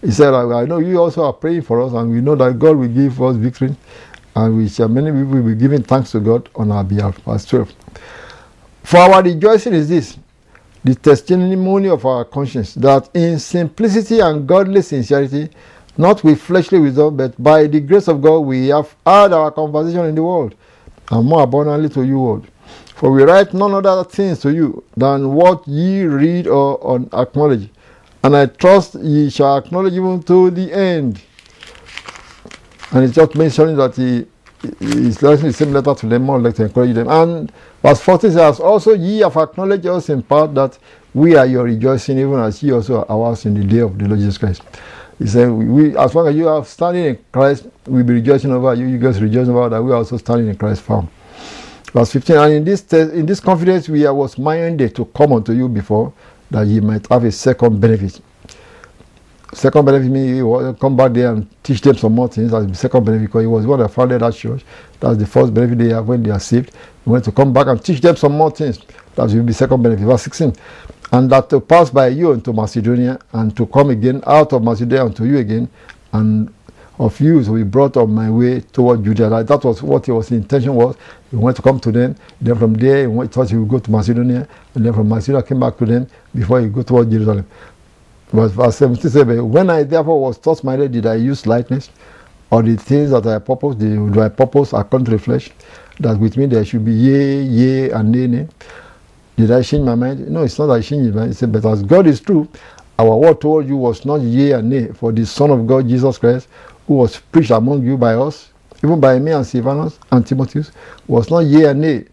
He 0.00 0.10
said, 0.10 0.34
I 0.34 0.64
know 0.64 0.78
you 0.78 1.00
also 1.00 1.22
are 1.26 1.32
praying 1.32 1.62
for 1.62 1.80
us, 1.80 1.92
and 1.92 2.10
we 2.10 2.20
know 2.20 2.34
that 2.34 2.58
God 2.58 2.76
will 2.76 2.88
give 2.88 3.22
us 3.22 3.36
victory, 3.36 3.76
and 4.34 4.70
shall 4.70 4.88
many 4.88 5.10
people 5.10 5.40
will 5.40 5.42
be 5.42 5.54
giving 5.54 5.82
thanks 5.82 6.12
to 6.12 6.20
God 6.20 6.48
on 6.54 6.72
our 6.72 6.84
behalf. 6.84 7.16
Verse 7.18 7.44
12. 7.44 7.72
For 8.84 8.96
our 8.98 9.22
rejoicing 9.22 9.74
is 9.74 9.88
this 9.88 10.18
the 10.84 10.94
testimony 10.94 11.88
of 11.88 12.04
our 12.04 12.24
conscience 12.24 12.74
that 12.74 13.08
in 13.14 13.38
simplicity 13.38 14.20
and 14.20 14.46
godly 14.46 14.82
sincerity, 14.82 15.48
not 15.96 16.24
with 16.24 16.40
fleshly 16.40 16.78
wisdom, 16.80 17.16
but 17.16 17.40
by 17.40 17.66
the 17.66 17.80
grace 17.80 18.08
of 18.08 18.20
God, 18.20 18.40
we 18.40 18.68
have 18.68 18.94
had 19.06 19.32
our 19.32 19.50
conversation 19.50 20.06
in 20.06 20.14
the 20.14 20.22
world, 20.22 20.54
and 21.10 21.26
more 21.26 21.42
abundantly 21.42 21.88
to 21.90 22.02
you 22.02 22.18
all. 22.18 22.42
For 22.96 23.10
we 23.12 23.22
write 23.22 23.52
none 23.52 23.74
other 23.74 24.04
things 24.04 24.40
to 24.40 24.52
you 24.52 24.82
than 24.96 25.32
what 25.34 25.66
ye 25.68 26.02
read 26.04 26.46
or 26.46 26.96
acknowledge, 27.12 27.68
and 28.24 28.36
I 28.36 28.46
trust 28.46 28.94
ye 28.94 29.30
shall 29.30 29.58
acknowledge 29.58 29.94
even 29.94 30.22
to 30.24 30.50
the 30.50 30.72
end. 30.72 31.20
And 32.92 33.04
it's 33.04 33.14
just 33.14 33.34
mentioning 33.34 33.76
that 33.76 33.96
he 33.96 34.26
is 34.80 35.18
same 35.56 35.72
letter 35.72 35.94
to 35.94 36.06
them, 36.06 36.22
more 36.22 36.38
like 36.38 36.54
to 36.56 36.64
encourage 36.64 36.94
them. 36.94 37.08
And 37.08 37.52
Verse 37.82 38.00
40 38.00 38.30
says, 38.30 38.60
Also 38.60 38.92
ye 38.94 39.18
have 39.18 39.36
acknowledged 39.36 39.86
us 39.86 40.08
in 40.08 40.22
part 40.22 40.54
that 40.54 40.78
we 41.12 41.34
are 41.34 41.46
your 41.46 41.64
rejoicing, 41.64 42.18
even 42.18 42.38
as 42.38 42.62
ye 42.62 42.70
also 42.70 43.04
are 43.04 43.10
ours 43.10 43.44
in 43.44 43.54
the 43.54 43.64
day 43.64 43.80
of 43.80 43.98
the 43.98 44.06
Lord 44.06 44.20
Jesus 44.20 44.38
Christ. 44.38 44.62
He 45.18 45.26
said, 45.26 45.50
we, 45.50 45.96
As 45.96 46.14
long 46.14 46.28
as 46.28 46.36
you 46.36 46.48
are 46.48 46.64
standing 46.64 47.04
in 47.06 47.18
Christ, 47.32 47.66
we'll 47.86 48.04
be 48.04 48.14
rejoicing 48.14 48.52
over 48.52 48.74
you. 48.74 48.86
You 48.86 48.98
guys 48.98 49.20
rejoice 49.20 49.48
over 49.48 49.68
that. 49.68 49.82
We 49.82 49.90
are 49.90 49.96
also 49.96 50.16
standing 50.16 50.48
in 50.48 50.56
Christ 50.56 50.82
found. 50.82 51.08
Verse 51.92 52.12
15, 52.12 52.36
And 52.36 52.52
in 52.54 52.64
this, 52.64 52.90
in 52.92 53.26
this 53.26 53.40
confidence 53.40 53.88
we 53.88 54.06
are, 54.06 54.14
was 54.14 54.38
minded 54.38 54.94
to 54.94 55.04
come 55.06 55.32
unto 55.32 55.52
you 55.52 55.68
before, 55.68 56.12
that 56.50 56.66
ye 56.66 56.80
might 56.80 57.06
have 57.08 57.24
a 57.24 57.32
second 57.32 57.80
benefit. 57.80 58.20
Second 59.54 59.84
benefit 59.84 60.10
means 60.10 60.36
he 60.36 60.42
was, 60.42 60.76
come 60.80 60.96
back 60.96 61.12
there 61.12 61.30
and 61.32 61.46
teach 61.62 61.82
them 61.82 61.94
some 61.96 62.14
more 62.14 62.28
things. 62.28 62.50
That's 62.52 62.66
the 62.66 62.74
second 62.74 63.04
benefit 63.04 63.26
because 63.26 63.42
he 63.42 63.46
was 63.46 63.66
one 63.66 63.80
that 63.80 63.90
founded 63.90 64.22
that 64.22 64.34
church. 64.34 64.64
That's 64.98 65.18
the 65.18 65.26
first 65.26 65.52
benefit 65.52 65.78
they 65.78 65.90
have 65.90 66.08
when 66.08 66.22
they 66.22 66.30
are 66.30 66.40
saved. 66.40 66.70
He 67.04 67.10
went 67.10 67.24
to 67.26 67.32
come 67.32 67.52
back 67.52 67.66
and 67.66 67.84
teach 67.84 68.00
them 68.00 68.16
some 68.16 68.32
more 68.32 68.50
things. 68.50 68.78
That 69.14 69.30
will 69.30 69.42
be 69.42 69.52
second 69.52 69.82
benefit. 69.82 70.04
Verse 70.04 70.22
16. 70.22 70.54
And 71.12 71.28
that 71.30 71.50
to 71.50 71.60
pass 71.60 71.90
by 71.90 72.08
you 72.08 72.32
into 72.32 72.54
Macedonia 72.54 73.18
and 73.34 73.54
to 73.54 73.66
come 73.66 73.90
again 73.90 74.22
out 74.26 74.54
of 74.54 74.62
Macedonia 74.62 75.04
unto 75.04 75.24
you 75.24 75.36
again 75.36 75.68
and 76.14 76.52
of 76.98 77.20
you 77.20 77.42
to 77.42 77.54
be 77.54 77.62
brought 77.62 77.96
on 77.96 78.12
my 78.14 78.30
way 78.30 78.60
toward 78.60 79.04
Judea. 79.04 79.28
Like 79.28 79.46
that 79.48 79.62
was 79.64 79.82
what 79.82 80.06
his 80.06 80.30
intention 80.30 80.74
was. 80.74 80.96
He 81.30 81.36
wanted 81.36 81.56
to 81.56 81.62
come 81.62 81.80
to 81.80 81.92
them. 81.92 82.16
Then 82.40 82.56
from 82.56 82.74
there, 82.74 83.10
he 83.10 83.28
thought 83.28 83.50
he 83.50 83.56
would 83.56 83.68
go 83.68 83.78
to 83.78 83.90
Macedonia. 83.90 84.48
And 84.74 84.86
then 84.86 84.92
from 84.92 85.08
Macedonia, 85.08 85.42
came 85.46 85.60
back 85.60 85.76
to 85.78 85.86
them 85.86 86.06
before 86.34 86.60
he 86.60 86.68
go 86.68 86.82
toward 86.82 87.10
Jerusalem. 87.10 87.46
Verse 88.32 88.76
77 88.78 89.50
When 89.50 89.68
I 89.70 89.82
therefore 89.82 90.20
was 90.20 90.38
thus 90.38 90.64
minded, 90.64 90.92
did 90.92 91.06
I 91.06 91.16
use 91.16 91.46
lightness, 91.46 91.90
or 92.50 92.62
the 92.62 92.76
things 92.76 93.10
that 93.10 93.26
I 93.26 93.38
purpose, 93.38 93.76
the, 93.76 94.20
I 94.22 94.28
purpose 94.30 94.72
according 94.72 95.06
to 95.06 95.10
the 95.12 95.18
flesh, 95.18 95.50
that 96.00 96.18
with 96.18 96.36
me 96.36 96.46
there 96.46 96.64
should 96.64 96.84
be 96.84 96.92
yea, 96.92 97.42
yea, 97.42 97.90
and 97.90 98.10
nay, 98.10 98.26
nay. 98.26 98.48
Did 99.36 99.50
I 99.50 99.62
change 99.62 99.84
my 99.84 99.94
mind? 99.94 100.28
No, 100.30 100.42
it's 100.42 100.58
not 100.58 100.66
that 100.66 100.74
I 100.74 100.80
changed 100.80 101.14
my 101.14 101.20
mind. 101.22 101.32
He 101.32 101.34
said, 101.34 101.52
But 101.52 101.64
as 101.66 101.82
God 101.82 102.06
is 102.06 102.20
true, 102.20 102.48
our 102.98 103.16
word 103.16 103.40
told 103.40 103.68
you 103.68 103.76
was 103.76 104.04
not 104.06 104.20
yea 104.22 104.52
and 104.52 104.70
nay, 104.70 104.88
for 104.88 105.12
the 105.12 105.26
Son 105.26 105.50
of 105.50 105.66
God, 105.66 105.88
Jesus 105.88 106.16
Christ, 106.16 106.48
who 106.86 106.94
was 106.94 107.18
preached 107.18 107.50
among 107.50 107.84
you 107.84 107.98
by 107.98 108.14
us, 108.14 108.50
even 108.82 108.98
by 108.98 109.18
me 109.18 109.32
and 109.32 109.46
Silvanus 109.46 109.98
and 110.10 110.26
Timotheus, 110.26 110.72
was 111.06 111.30
not 111.30 111.40
yea 111.40 111.66
and 111.66 111.80
nay, 111.82 112.04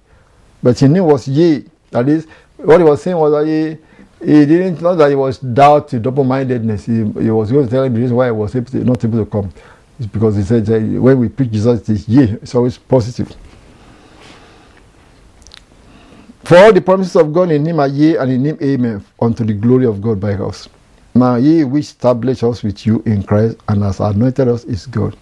but 0.61 0.81
in 0.81 0.95
him 0.95 1.05
was 1.05 1.27
yea. 1.27 1.63
That 1.91 2.09
is, 2.09 2.27
what 2.57 2.79
he 2.79 2.83
was 2.83 3.01
saying 3.01 3.17
was 3.17 3.31
that 3.31 3.79
he, 4.23 4.39
he 4.39 4.45
didn't 4.45 4.81
know 4.81 4.95
that 4.95 5.09
he 5.09 5.15
was 5.15 5.39
doubt 5.39 5.89
double-mindedness. 5.89 6.85
He, 6.85 6.93
he 6.95 7.31
was 7.31 7.51
going 7.51 7.65
to 7.65 7.71
tell 7.71 7.83
him 7.83 7.93
the 7.93 7.99
reason 8.01 8.15
why 8.15 8.25
he 8.25 8.31
was 8.31 8.55
able 8.55 8.71
to, 8.71 8.83
not 8.83 9.03
able 9.03 9.25
to 9.25 9.29
come. 9.29 9.51
It's 9.97 10.07
because 10.07 10.35
he 10.37 10.43
said 10.43 10.67
when 10.67 11.19
we 11.19 11.29
preach 11.29 11.51
Jesus, 11.51 11.89
it's 11.89 12.07
yea, 12.07 12.37
it's 12.41 12.55
always 12.55 12.77
positive. 12.77 13.35
For 16.43 16.57
all 16.57 16.73
the 16.73 16.81
promises 16.81 17.15
of 17.15 17.31
God 17.33 17.51
in 17.51 17.65
him 17.65 17.79
are 17.79 17.87
yea, 17.87 18.15
and 18.17 18.31
in 18.31 18.45
him 18.45 18.57
amen, 18.61 19.05
unto 19.21 19.43
the 19.43 19.53
glory 19.53 19.85
of 19.85 20.01
God 20.01 20.19
by 20.19 20.33
us. 20.33 20.69
Now 21.13 21.35
ye 21.35 21.63
which 21.63 21.85
established 21.85 22.43
us 22.43 22.63
with 22.63 22.85
you 22.85 23.03
in 23.05 23.23
Christ, 23.23 23.57
and 23.67 23.83
has 23.83 23.99
anointed 23.99 24.47
us 24.47 24.63
is 24.63 24.85
God, 24.85 25.17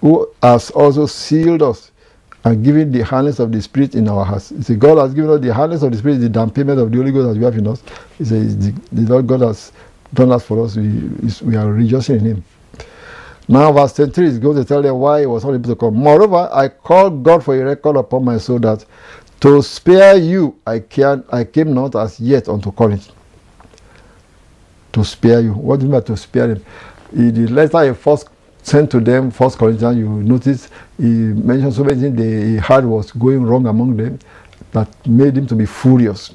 who 0.00 0.28
has 0.42 0.70
also 0.70 1.06
sealed 1.06 1.62
us 1.62 1.92
and 2.48 2.64
given 2.64 2.90
the 2.90 3.02
harness 3.02 3.40
of 3.40 3.52
the 3.52 3.60
Spirit 3.60 3.94
in 3.94 4.08
our 4.08 4.24
hearts. 4.24 4.52
You 4.52 4.62
see, 4.62 4.74
God 4.74 4.96
has 4.96 5.12
given 5.12 5.30
us 5.30 5.40
the 5.40 5.52
harness 5.52 5.82
of 5.82 5.92
the 5.92 5.98
Spirit, 5.98 6.18
the 6.18 6.30
down 6.30 6.50
payment 6.50 6.80
of 6.80 6.90
the 6.90 6.96
Holy 6.96 7.12
Ghost 7.12 7.28
that 7.28 7.38
we 7.38 7.44
have 7.44 7.56
in 7.58 7.66
us. 7.66 7.82
He 8.16 8.24
says, 8.24 8.56
the, 8.56 8.80
the 8.90 9.02
Lord 9.02 9.26
God 9.26 9.42
has 9.42 9.70
done 10.14 10.30
that 10.30 10.40
for 10.40 10.64
us. 10.64 10.74
We, 10.76 11.10
we 11.42 11.56
are 11.56 11.70
rejoicing 11.70 12.16
in 12.16 12.24
Him. 12.24 12.44
Now, 13.48 13.70
verse 13.72 13.92
23 13.92 14.26
is 14.26 14.38
going 14.38 14.56
to 14.56 14.64
tell 14.64 14.80
them 14.80 14.96
why 14.96 15.20
He 15.20 15.26
was 15.26 15.44
not 15.44 15.54
able 15.54 15.68
to 15.68 15.76
come. 15.76 15.96
Moreover, 15.96 16.48
I 16.50 16.68
called 16.68 17.22
God 17.22 17.44
for 17.44 17.54
a 17.54 17.62
record 17.62 17.96
upon 17.96 18.24
my 18.24 18.38
soul 18.38 18.60
that 18.60 18.84
to 19.40 19.62
spare 19.62 20.16
you, 20.16 20.56
I, 20.66 20.78
can, 20.78 21.24
I 21.30 21.44
came 21.44 21.74
not 21.74 21.96
as 21.96 22.18
yet 22.18 22.48
unto 22.48 22.72
Corinth. 22.72 23.12
To 24.92 25.04
spare 25.04 25.40
you. 25.40 25.52
What 25.52 25.80
do 25.80 25.86
you 25.86 25.92
mean 25.92 26.02
to 26.02 26.16
spare 26.16 26.48
him? 26.52 26.64
In 27.12 27.34
the 27.34 27.52
letter 27.52 27.86
he 27.86 27.94
first 27.94 28.30
sent 28.62 28.90
to 28.90 29.00
them, 29.00 29.30
First 29.30 29.58
Corinthians, 29.58 29.98
you 29.98 30.08
notice 30.08 30.70
he 30.98 31.04
mentioned 31.04 31.72
so 31.72 31.84
many 31.84 32.00
things 32.00 32.20
he 32.20 32.56
heard 32.56 32.84
was 32.84 33.12
going 33.12 33.44
wrong 33.44 33.66
among 33.66 33.96
them 33.96 34.18
that 34.72 34.88
made 35.06 35.36
him 35.36 35.46
to 35.46 35.54
be 35.54 35.66
furious. 35.66 36.34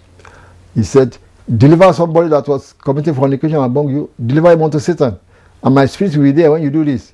He 0.74 0.84
said, 0.84 1.17
Deliver 1.58 1.91
somebody 1.91 2.29
that 2.29 2.48
was 2.48 2.72
committing 2.74 3.13
fornication 3.13 3.58
among 3.58 3.89
you, 3.89 4.10
deliver 4.25 4.51
him 4.51 4.63
unto 4.63 4.79
Satan. 4.79 5.20
And 5.62 5.75
my 5.75 5.86
spirit 5.86 6.15
will 6.15 6.24
be 6.24 6.32
there 6.32 6.51
when 6.51 6.63
you 6.63 6.70
do 6.70 6.86
this. 6.86 7.13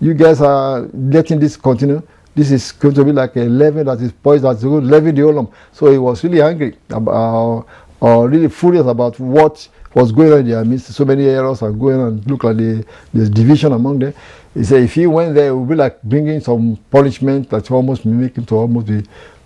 You 0.00 0.12
guys 0.14 0.40
are 0.42 0.82
letting 0.92 1.40
this 1.40 1.56
continue 1.56 2.02
this 2.34 2.50
is 2.50 2.72
going 2.72 2.94
to 2.94 3.04
be 3.04 3.12
like 3.12 3.36
a 3.36 3.40
leaven 3.40 3.86
that 3.86 4.00
is 4.00 4.12
poised 4.12 4.44
that's 4.44 4.62
going 4.62 4.82
to 4.82 4.86
leaven 4.86 5.14
the 5.14 5.22
whole 5.22 5.32
lump. 5.32 5.52
So 5.72 5.90
he 5.90 5.98
was 5.98 6.22
really 6.22 6.40
angry 6.40 6.76
about, 6.88 7.66
uh, 8.00 8.06
or 8.06 8.28
really 8.28 8.48
furious 8.48 8.86
about 8.86 9.18
what 9.18 9.68
was 9.94 10.12
going 10.12 10.32
on 10.32 10.38
in 10.40 10.48
their 10.48 10.64
midst. 10.64 10.92
So 10.92 11.04
many 11.04 11.26
errors 11.26 11.62
are 11.62 11.72
going 11.72 12.00
on. 12.00 12.20
Look 12.22 12.44
like 12.44 12.56
the, 12.56 12.84
there's 13.12 13.30
division 13.30 13.72
among 13.72 13.98
them. 13.98 14.14
He 14.54 14.64
said 14.64 14.82
if 14.82 14.94
he 14.94 15.06
went 15.06 15.34
there, 15.34 15.48
it 15.48 15.56
would 15.56 15.68
be 15.68 15.74
like 15.74 16.02
bringing 16.02 16.40
some 16.40 16.76
punishment 16.90 17.50
that 17.50 17.70
almost 17.70 18.04
make 18.04 18.36
him 18.36 18.46
to 18.46 18.56
almost 18.56 18.86
be 18.86 19.02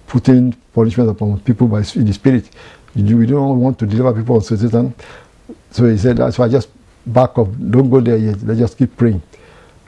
putting 0.07 0.53
punishment 0.73 1.11
upon 1.11 1.41
people 1.41 1.69
by 1.69 1.81
the 1.81 2.13
spirit. 2.13 2.49
We 2.95 3.27
don't 3.27 3.61
want 3.61 3.79
to 3.81 3.87
deliver 3.87 4.19
people 4.19 4.37
on 4.37 4.43
Satan. 4.43 4.95
So 5.71 5.89
he 5.89 5.99
said, 5.99 6.19
that's 6.19 6.39
why 6.39 6.49
just 6.49 6.69
back 7.05 7.37
up. 7.37 7.49
Don't 7.71 7.91
go 7.91 8.01
there 8.01 8.17
yet. 8.17 8.43
Let's 8.43 8.61
just 8.61 8.79
keep 8.79 8.97
praying. 8.97 9.21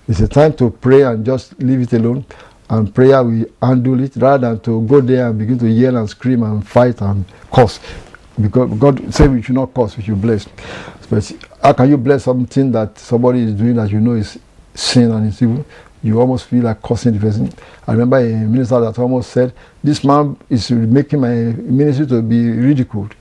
It's 0.08 0.20
a 0.20 0.28
time 0.28 0.52
to 0.54 0.70
pray 0.70 1.02
and 1.02 1.24
just 1.24 1.58
leave 1.60 1.80
it 1.80 1.92
alone 1.94 2.24
and 2.68 2.94
prayer 2.94 3.22
will 3.22 3.46
handle 3.62 4.02
it 4.02 4.16
rather 4.16 4.48
than 4.48 4.60
to 4.60 4.82
go 4.86 5.00
there 5.00 5.28
and 5.28 5.38
begin 5.38 5.58
to 5.58 5.68
yell 5.68 5.96
and 5.96 6.08
scream 6.10 6.42
and 6.42 6.66
fight 6.66 7.00
and 7.00 7.24
curse. 7.52 7.80
Because 8.40 8.78
God 8.78 9.14
said 9.14 9.32
we 9.32 9.40
should 9.40 9.54
not 9.54 9.72
curse, 9.72 9.96
we 9.96 10.02
should 10.02 10.20
bless. 10.20 10.46
But 11.08 11.32
how 11.62 11.72
can 11.72 11.88
you 11.88 11.96
bless 11.96 12.24
something 12.24 12.72
that 12.72 12.98
somebody 12.98 13.40
is 13.40 13.54
doing 13.54 13.76
that 13.76 13.90
you 13.90 14.00
know 14.00 14.12
is 14.14 14.38
sin 14.76 15.10
and 15.10 15.28
is 15.28 15.42
evil? 15.42 15.64
You 16.02 16.20
almost 16.20 16.46
feel 16.46 16.62
like 16.64 16.82
cursing 16.82 17.14
the 17.14 17.20
person. 17.20 17.52
I 17.86 17.92
remember 17.92 18.18
a 18.18 18.28
minister 18.28 18.78
that 18.80 18.98
almost 18.98 19.30
said, 19.30 19.52
This 19.82 20.04
man 20.04 20.36
is 20.48 20.70
making 20.70 21.20
my 21.20 21.34
ministry 21.34 22.06
to 22.06 22.22
be 22.22 22.50
ridiculed. 22.50 23.14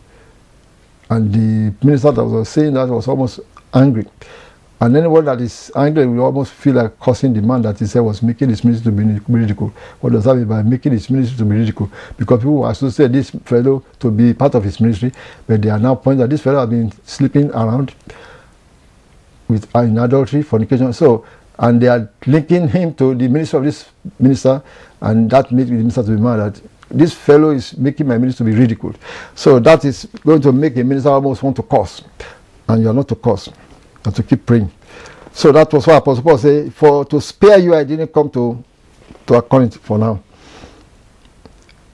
And 1.10 1.32
the 1.34 1.86
minister 1.86 2.12
that 2.12 2.24
was 2.24 2.50
saying 2.50 2.74
that 2.74 2.88
was 2.88 3.08
almost 3.08 3.40
angry. 3.74 4.06
And 4.82 4.96
anyone 4.98 5.24
that 5.26 5.40
is 5.40 5.72
angry 5.76 6.06
will 6.06 6.26
almost 6.26 6.52
feel 6.52 6.76
like 6.76 7.00
cursing 7.00 7.34
the 7.34 7.42
man 7.42 7.62
that 7.62 7.80
he 7.80 7.86
said 7.86 8.02
was 8.02 8.22
making 8.22 8.50
his 8.50 8.64
ministry 8.64 8.92
to 8.92 8.96
be 8.96 9.34
ridiculed. 9.34 9.72
What 10.02 10.14
does 10.14 10.26
that 10.26 10.36
mean 10.36 10.46
by 10.46 10.64
making 10.64 10.92
his 10.92 11.10
ministry 11.10 11.38
to 11.38 11.46
be 11.46 11.56
ridiculed? 11.56 11.92
Because 12.18 12.40
people 12.40 12.68
associate 12.68 13.12
this 13.12 13.30
fellow 13.46 13.84
to 14.00 14.12
be 14.12 14.34
part 14.34 14.54
of 14.54 14.64
his 14.64 14.82
ministry, 14.82 15.14
but 15.48 15.62
they 15.62 15.70
are 15.70 15.80
now 15.80 15.96
pointing 15.96 16.20
that 16.20 16.30
this 16.30 16.42
fellow 16.42 16.60
has 16.60 16.70
been 16.70 16.92
sleeping 17.06 17.50
around 17.52 17.96
with 19.48 19.74
in 19.76 19.98
adultery, 19.98 20.42
fornication. 20.42 20.92
So, 20.92 21.26
and 21.60 21.82
they 21.82 21.88
are 21.88 22.10
linking 22.26 22.68
him 22.68 22.94
to 22.96 23.16
the 23.16 23.28
ministry 23.28 23.60
of 23.60 23.66
this 23.66 23.90
minister, 24.20 24.62
and 25.02 25.30
that 25.32 25.52
made 25.52 25.68
the 25.68 25.74
minister 25.74 26.04
to 26.04 26.12
be 26.12 26.18
mad 26.22 26.38
that 26.38 26.62
this 26.90 27.14
fellow 27.14 27.50
is 27.52 27.78
making 27.78 28.08
my 28.08 28.18
ministry 28.18 28.46
to 28.46 28.52
be 28.52 28.58
ridiculed. 28.58 28.98
So 29.36 29.60
that 29.60 29.86
is 29.86 30.06
going 30.26 30.42
to 30.42 30.52
make 30.52 30.78
a 30.78 30.84
minister 30.84 31.10
almost 31.10 31.44
want 31.44 31.56
to 31.58 31.64
curse, 31.64 32.04
and 32.68 32.82
you 32.84 32.90
are 32.90 32.94
not 32.94 33.08
to 33.10 33.16
curse 33.16 33.50
and 34.04 34.16
to 34.16 34.24
keep 34.24 34.46
praying. 34.46 34.72
So 35.34 35.52
that 35.52 35.72
was 35.74 35.86
why 35.88 35.98
Apostle 35.98 36.24
Paul 36.24 36.38
said, 36.38 36.74
For 36.74 37.04
to 37.06 37.20
spare 37.20 37.58
you, 37.60 37.76
I 37.76 37.84
didn't 37.84 38.14
come 38.14 38.30
to, 38.32 38.64
to 39.28 39.42
Corinth 39.42 39.78
for 39.78 39.98
now. 39.98 40.24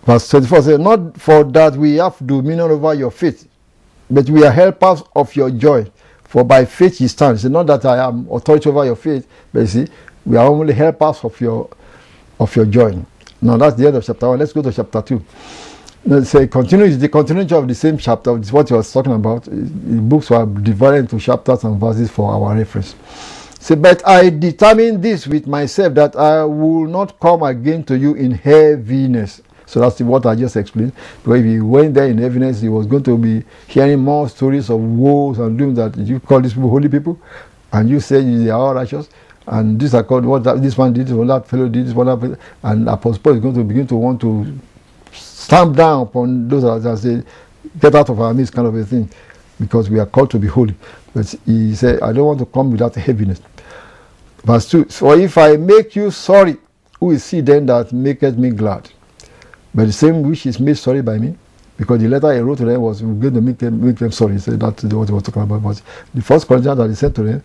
Verse 0.04 0.30
24 0.30 0.62
says, 0.62 0.80
Not 0.80 1.20
for 1.20 1.44
that 1.46 1.76
we 1.76 1.96
have 1.96 2.16
dominion 2.26 2.72
over 2.72 2.94
your 2.94 3.12
faith, 3.12 3.48
but 4.10 4.30
we 4.30 4.46
are 4.46 4.52
helpers 4.52 5.04
of 5.16 5.36
your 5.36 5.50
joy. 5.52 5.90
For 6.32 6.44
by 6.44 6.66
faith 6.66 6.98
he 6.98 7.08
stands. 7.08 7.44
It's 7.46 7.52
not 7.52 7.68
that 7.68 7.86
I 7.86 8.08
am 8.08 8.28
authority 8.32 8.70
over 8.70 8.86
your 8.86 8.96
faith, 8.96 9.28
but 9.52 9.60
you 9.60 9.68
see, 9.68 9.88
we 10.26 10.38
are 10.38 10.48
only 10.48 10.74
helpers 10.74 11.24
of 11.24 11.40
your 11.42 11.70
of 12.40 12.56
your 12.56 12.66
joy. 12.66 13.04
Now 13.42 13.58
that's 13.58 13.76
the 13.76 13.88
end 13.88 13.98
of 13.98 14.06
chapter 14.06 14.28
one. 14.30 14.40
Let's 14.40 14.54
go 14.54 14.62
to 14.62 14.72
chapter 14.72 15.02
two 15.02 15.24
say 16.24 16.48
continue 16.48 16.86
is 16.86 16.98
the 17.00 17.10
continuation 17.10 17.58
of 17.58 17.68
the 17.68 17.76
same 17.76 17.98
chapter. 17.98 18.36
It's 18.38 18.52
what 18.52 18.70
he 18.70 18.74
was 18.74 18.92
talking 18.92 19.14
about. 19.14 19.44
The 19.44 19.52
books 20.02 20.30
were 20.30 20.46
divided 20.46 21.12
into 21.12 21.20
chapters 21.20 21.64
and 21.64 21.80
verses 21.80 22.10
for 22.10 22.32
our 22.32 22.56
reference. 22.56 22.96
Say, 23.60 23.76
but 23.76 24.06
I 24.08 24.30
determined 24.32 25.04
this 25.04 25.28
with 25.28 25.46
myself 25.46 25.94
that 25.94 26.16
I 26.16 26.44
will 26.44 26.88
not 26.88 27.20
come 27.20 27.44
again 27.44 27.84
to 27.84 27.98
you 27.98 28.16
in 28.16 28.32
heaviness. 28.32 29.42
So 29.72 29.80
that's 29.80 30.02
what 30.02 30.26
I 30.26 30.36
just 30.36 30.58
explained. 30.58 30.92
Because 31.24 31.40
if 31.40 31.46
he 31.46 31.62
went 31.62 31.94
there 31.94 32.08
in 32.08 32.18
heaviness, 32.18 32.60
he 32.60 32.68
was 32.68 32.86
going 32.86 33.04
to 33.04 33.18
be 33.18 33.42
hearing 33.68 34.00
more 34.00 34.28
stories 34.28 34.70
of 34.70 34.82
woes 34.82 35.40
and 35.40 35.58
doom 35.58 35.74
that 35.76 35.96
you 35.96 36.20
call 36.20 36.42
these 36.42 36.54
people 36.54 36.70
holy 36.70 36.90
people, 36.90 37.18
and 37.72 37.90
you 37.90 38.02
say 38.02 38.22
they 38.22 38.50
are 38.50 38.60
all 38.60 38.74
righteous. 38.74 39.08
And 39.48 39.80
this 39.80 39.94
according 39.94 40.30
what 40.30 40.44
that, 40.44 40.62
this 40.62 40.78
one 40.78 40.92
did, 40.92 41.10
what 41.12 41.28
that 41.28 41.48
fellow 41.48 41.70
did, 41.70 41.96
one 41.96 42.08
that 42.08 42.38
and 42.64 42.90
Apostle 42.90 43.24
Paul 43.24 43.36
is 43.36 43.40
going 43.40 43.54
to 43.56 43.64
begin 43.64 43.88
to 43.88 43.96
want 43.96 44.20
to 44.22 44.60
stamp 45.14 45.78
down 45.78 46.02
upon 46.02 46.50
those 46.50 46.64
that 46.64 46.98
say, 46.98 47.24
get 47.80 47.96
out 47.96 48.10
of 48.10 48.20
our 48.20 48.34
midst, 48.34 48.52
kind 48.52 48.68
of 48.68 48.76
a 48.76 48.84
thing, 48.84 49.10
because 49.58 49.90
we 49.90 50.00
are 50.00 50.06
called 50.06 50.32
to 50.32 50.38
be 50.38 50.48
holy. 50.48 50.76
But 51.14 51.34
he 51.46 51.74
said, 51.76 52.02
I 52.02 52.12
don't 52.12 52.26
want 52.26 52.40
to 52.40 52.46
come 52.46 52.72
without 52.72 52.96
heaviness. 52.96 53.40
Verse 54.44 54.70
2 54.70 54.90
So 54.90 55.14
if 55.14 55.38
I 55.38 55.56
make 55.56 55.96
you 55.96 56.12
sorry, 56.12 56.58
who 57.00 57.12
is 57.12 57.30
he 57.30 57.40
then 57.40 57.68
that 57.68 57.94
maketh 57.94 58.38
me 58.38 58.50
glad? 58.50 58.90
But 59.74 59.88
the 59.88 59.94
same 59.94 60.22
which 60.24 60.46
is 60.46 60.60
made 60.60 60.78
sorry 60.78 61.02
by 61.02 61.18
me, 61.18 61.36
because 61.78 62.02
the 62.02 62.08
letter 62.08 62.34
he 62.34 62.40
wrote 62.40 62.58
to 62.60 62.66
them 62.66 62.82
was 62.82 63.02
going 63.02 63.34
to 63.34 63.42
make 63.42 63.58
them, 63.58 63.86
make 63.86 63.98
them 63.98 64.12
sorry. 64.12 64.34
He 64.34 64.52
that's 64.52 64.84
what 64.84 65.08
he 65.08 65.14
was 65.14 65.24
talking 65.24 65.42
about. 65.44 65.64
But 65.64 65.82
the 66.14 66.22
first 66.22 66.48
Corinthians 66.48 66.78
that 66.78 66.90
he 66.90 66.96
sent 66.96 67.16
to 67.16 67.24
them, 67.24 67.44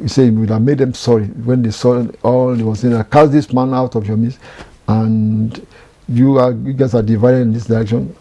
he 0.00 0.08
said 0.08 0.24
he 0.24 0.30
would 0.30 0.50
have 0.50 0.62
made 0.62 0.78
them 0.78 0.94
sorry 0.94 1.26
when 1.26 1.62
they 1.62 1.70
saw 1.70 2.06
all 2.22 2.54
he 2.54 2.62
was 2.62 2.80
saying, 2.80 3.02
cast 3.04 3.32
this 3.32 3.52
man 3.52 3.74
out 3.74 3.94
of 3.94 4.06
your 4.06 4.16
midst 4.16 4.38
and 4.88 5.66
you 6.08 6.38
are 6.38 6.52
you 6.52 6.72
guys 6.72 6.94
are 6.94 7.02
divided 7.02 7.42
in 7.42 7.52
this 7.52 7.66
direction, 7.66 8.14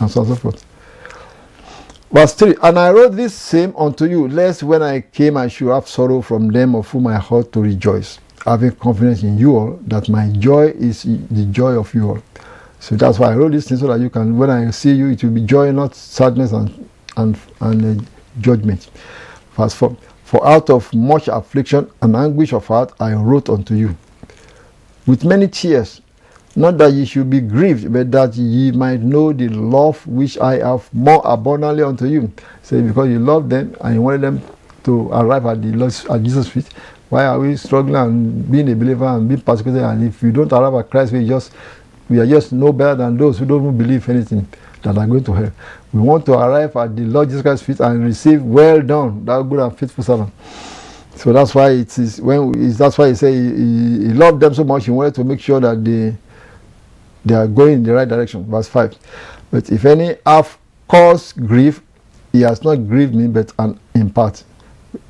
and 0.00 0.10
so 0.10 0.20
on 0.20 0.26
and 0.26 0.36
so 0.36 0.40
forth. 0.40 0.64
Verse 2.10 2.34
3 2.34 2.56
And 2.62 2.78
I 2.78 2.90
wrote 2.90 3.14
this 3.14 3.34
same 3.34 3.74
unto 3.76 4.04
you, 4.06 4.26
lest 4.28 4.62
when 4.62 4.82
I 4.82 5.00
came 5.00 5.36
I 5.36 5.48
should 5.48 5.72
have 5.72 5.88
sorrow 5.88 6.22
from 6.22 6.48
them 6.48 6.74
of 6.74 6.88
whom 6.88 7.06
I 7.06 7.18
ought 7.18 7.52
to 7.52 7.60
rejoice, 7.60 8.18
having 8.44 8.72
confidence 8.72 9.22
in 9.22 9.38
you 9.38 9.56
all 9.56 9.78
that 9.86 10.08
my 10.08 10.28
joy 10.30 10.68
is 10.68 11.04
the 11.04 11.46
joy 11.46 11.78
of 11.78 11.94
you 11.94 12.10
all. 12.10 12.22
So 12.80 12.96
that's 12.96 13.18
why 13.18 13.32
I 13.32 13.36
wrote 13.36 13.52
this 13.52 13.68
thing 13.68 13.78
so 13.78 13.86
that 13.88 14.00
you 14.00 14.10
can, 14.10 14.36
when 14.36 14.50
I 14.50 14.70
see 14.70 14.92
you, 14.92 15.10
it 15.10 15.22
will 15.22 15.30
be 15.30 15.42
joy, 15.42 15.70
not 15.70 15.94
sadness 15.94 16.52
and 16.52 16.88
and 17.16 17.38
and 17.60 18.00
uh, 18.00 18.04
judgment. 18.40 18.90
Verse 19.56 19.74
4 19.74 19.96
For 20.24 20.46
out 20.46 20.70
of 20.70 20.92
much 20.94 21.28
affliction 21.28 21.90
and 22.02 22.16
anguish 22.16 22.52
of 22.52 22.66
heart 22.66 22.92
I 22.98 23.12
wrote 23.12 23.48
unto 23.48 23.74
you, 23.74 23.96
with 25.06 25.24
many 25.24 25.46
tears 25.46 26.00
not 26.56 26.78
that 26.78 26.92
ye 26.92 27.04
should 27.04 27.30
be 27.30 27.40
grieved, 27.40 27.92
but 27.92 28.10
that 28.10 28.34
ye 28.34 28.72
might 28.72 29.00
know 29.00 29.32
the 29.32 29.48
love 29.48 30.04
which 30.06 30.36
I 30.38 30.56
have 30.58 30.92
more 30.92 31.22
abundantly 31.24 31.84
unto 31.84 32.06
you. 32.06 32.32
Say, 32.62 32.82
because 32.82 33.08
you 33.08 33.20
love 33.20 33.48
them 33.48 33.76
and 33.80 33.94
you 33.94 34.02
wanted 34.02 34.22
them 34.22 34.42
to 34.84 35.10
arrive 35.12 35.46
at 35.46 35.62
the 35.62 35.68
Lord, 35.68 35.94
at 36.10 36.22
Jesus' 36.22 36.48
feet. 36.48 36.66
Why 37.08 37.26
are 37.26 37.38
we 37.38 37.56
struggling 37.56 37.96
and 37.96 38.50
being 38.50 38.70
a 38.70 38.74
believer 38.74 39.06
and 39.06 39.28
being 39.28 39.40
persecuted? 39.40 39.82
And 39.82 40.04
if 40.04 40.22
you 40.22 40.32
don't 40.32 40.52
arrive 40.52 40.74
at 40.74 40.90
Christ, 40.90 41.12
we 41.12 41.26
just 41.26 41.52
we 42.10 42.18
are 42.18 42.26
just 42.26 42.52
no 42.52 42.72
better 42.72 42.96
than 42.96 43.16
those 43.16 43.38
who 43.38 43.46
don't 43.46 43.78
believe 43.78 44.06
anything 44.08 44.46
that 44.82 44.98
are 44.98 45.06
going 45.06 45.24
to 45.24 45.32
hell. 45.32 45.52
We 45.92 46.00
want 46.00 46.26
to 46.26 46.32
arrive 46.34 46.76
at 46.76 46.96
the 46.96 47.02
Lord 47.02 47.28
Jesus 47.28 47.42
Christ's 47.42 47.64
feet 47.64 47.80
and 47.80 48.04
receive 48.04 48.42
well 48.42 48.82
done, 48.82 49.24
that 49.24 49.42
good 49.48 49.60
and 49.60 49.78
faithful 49.78 50.04
servant. 50.04 50.32
So 51.16 51.32
that's 51.32 51.54
why 51.54 51.70
it 51.70 51.98
is 51.98 52.20
when 52.20 52.52
that's 52.72 52.98
why 52.98 53.08
he 53.08 53.14
said 53.14 53.32
he, 53.32 53.40
he, 53.40 54.06
he 54.08 54.12
loved 54.14 54.40
them 54.40 54.54
so 54.54 54.64
much. 54.64 54.86
He 54.86 54.90
wanted 54.90 55.14
to 55.16 55.24
make 55.24 55.40
sure 55.40 55.60
that 55.60 55.84
they 55.84 56.16
they 57.24 57.34
are 57.34 57.46
going 57.46 57.74
in 57.74 57.82
the 57.82 57.92
right 57.92 58.08
direction. 58.08 58.44
Verse 58.50 58.68
5. 58.68 58.94
But 59.50 59.70
if 59.70 59.84
any 59.84 60.16
have 60.26 60.56
caused 60.88 61.46
grief, 61.46 61.82
he 62.32 62.42
has 62.42 62.62
not 62.62 62.76
grieved 62.76 63.14
me, 63.14 63.26
but 63.26 63.52
an, 63.58 63.78
in 63.94 64.10
part, 64.10 64.42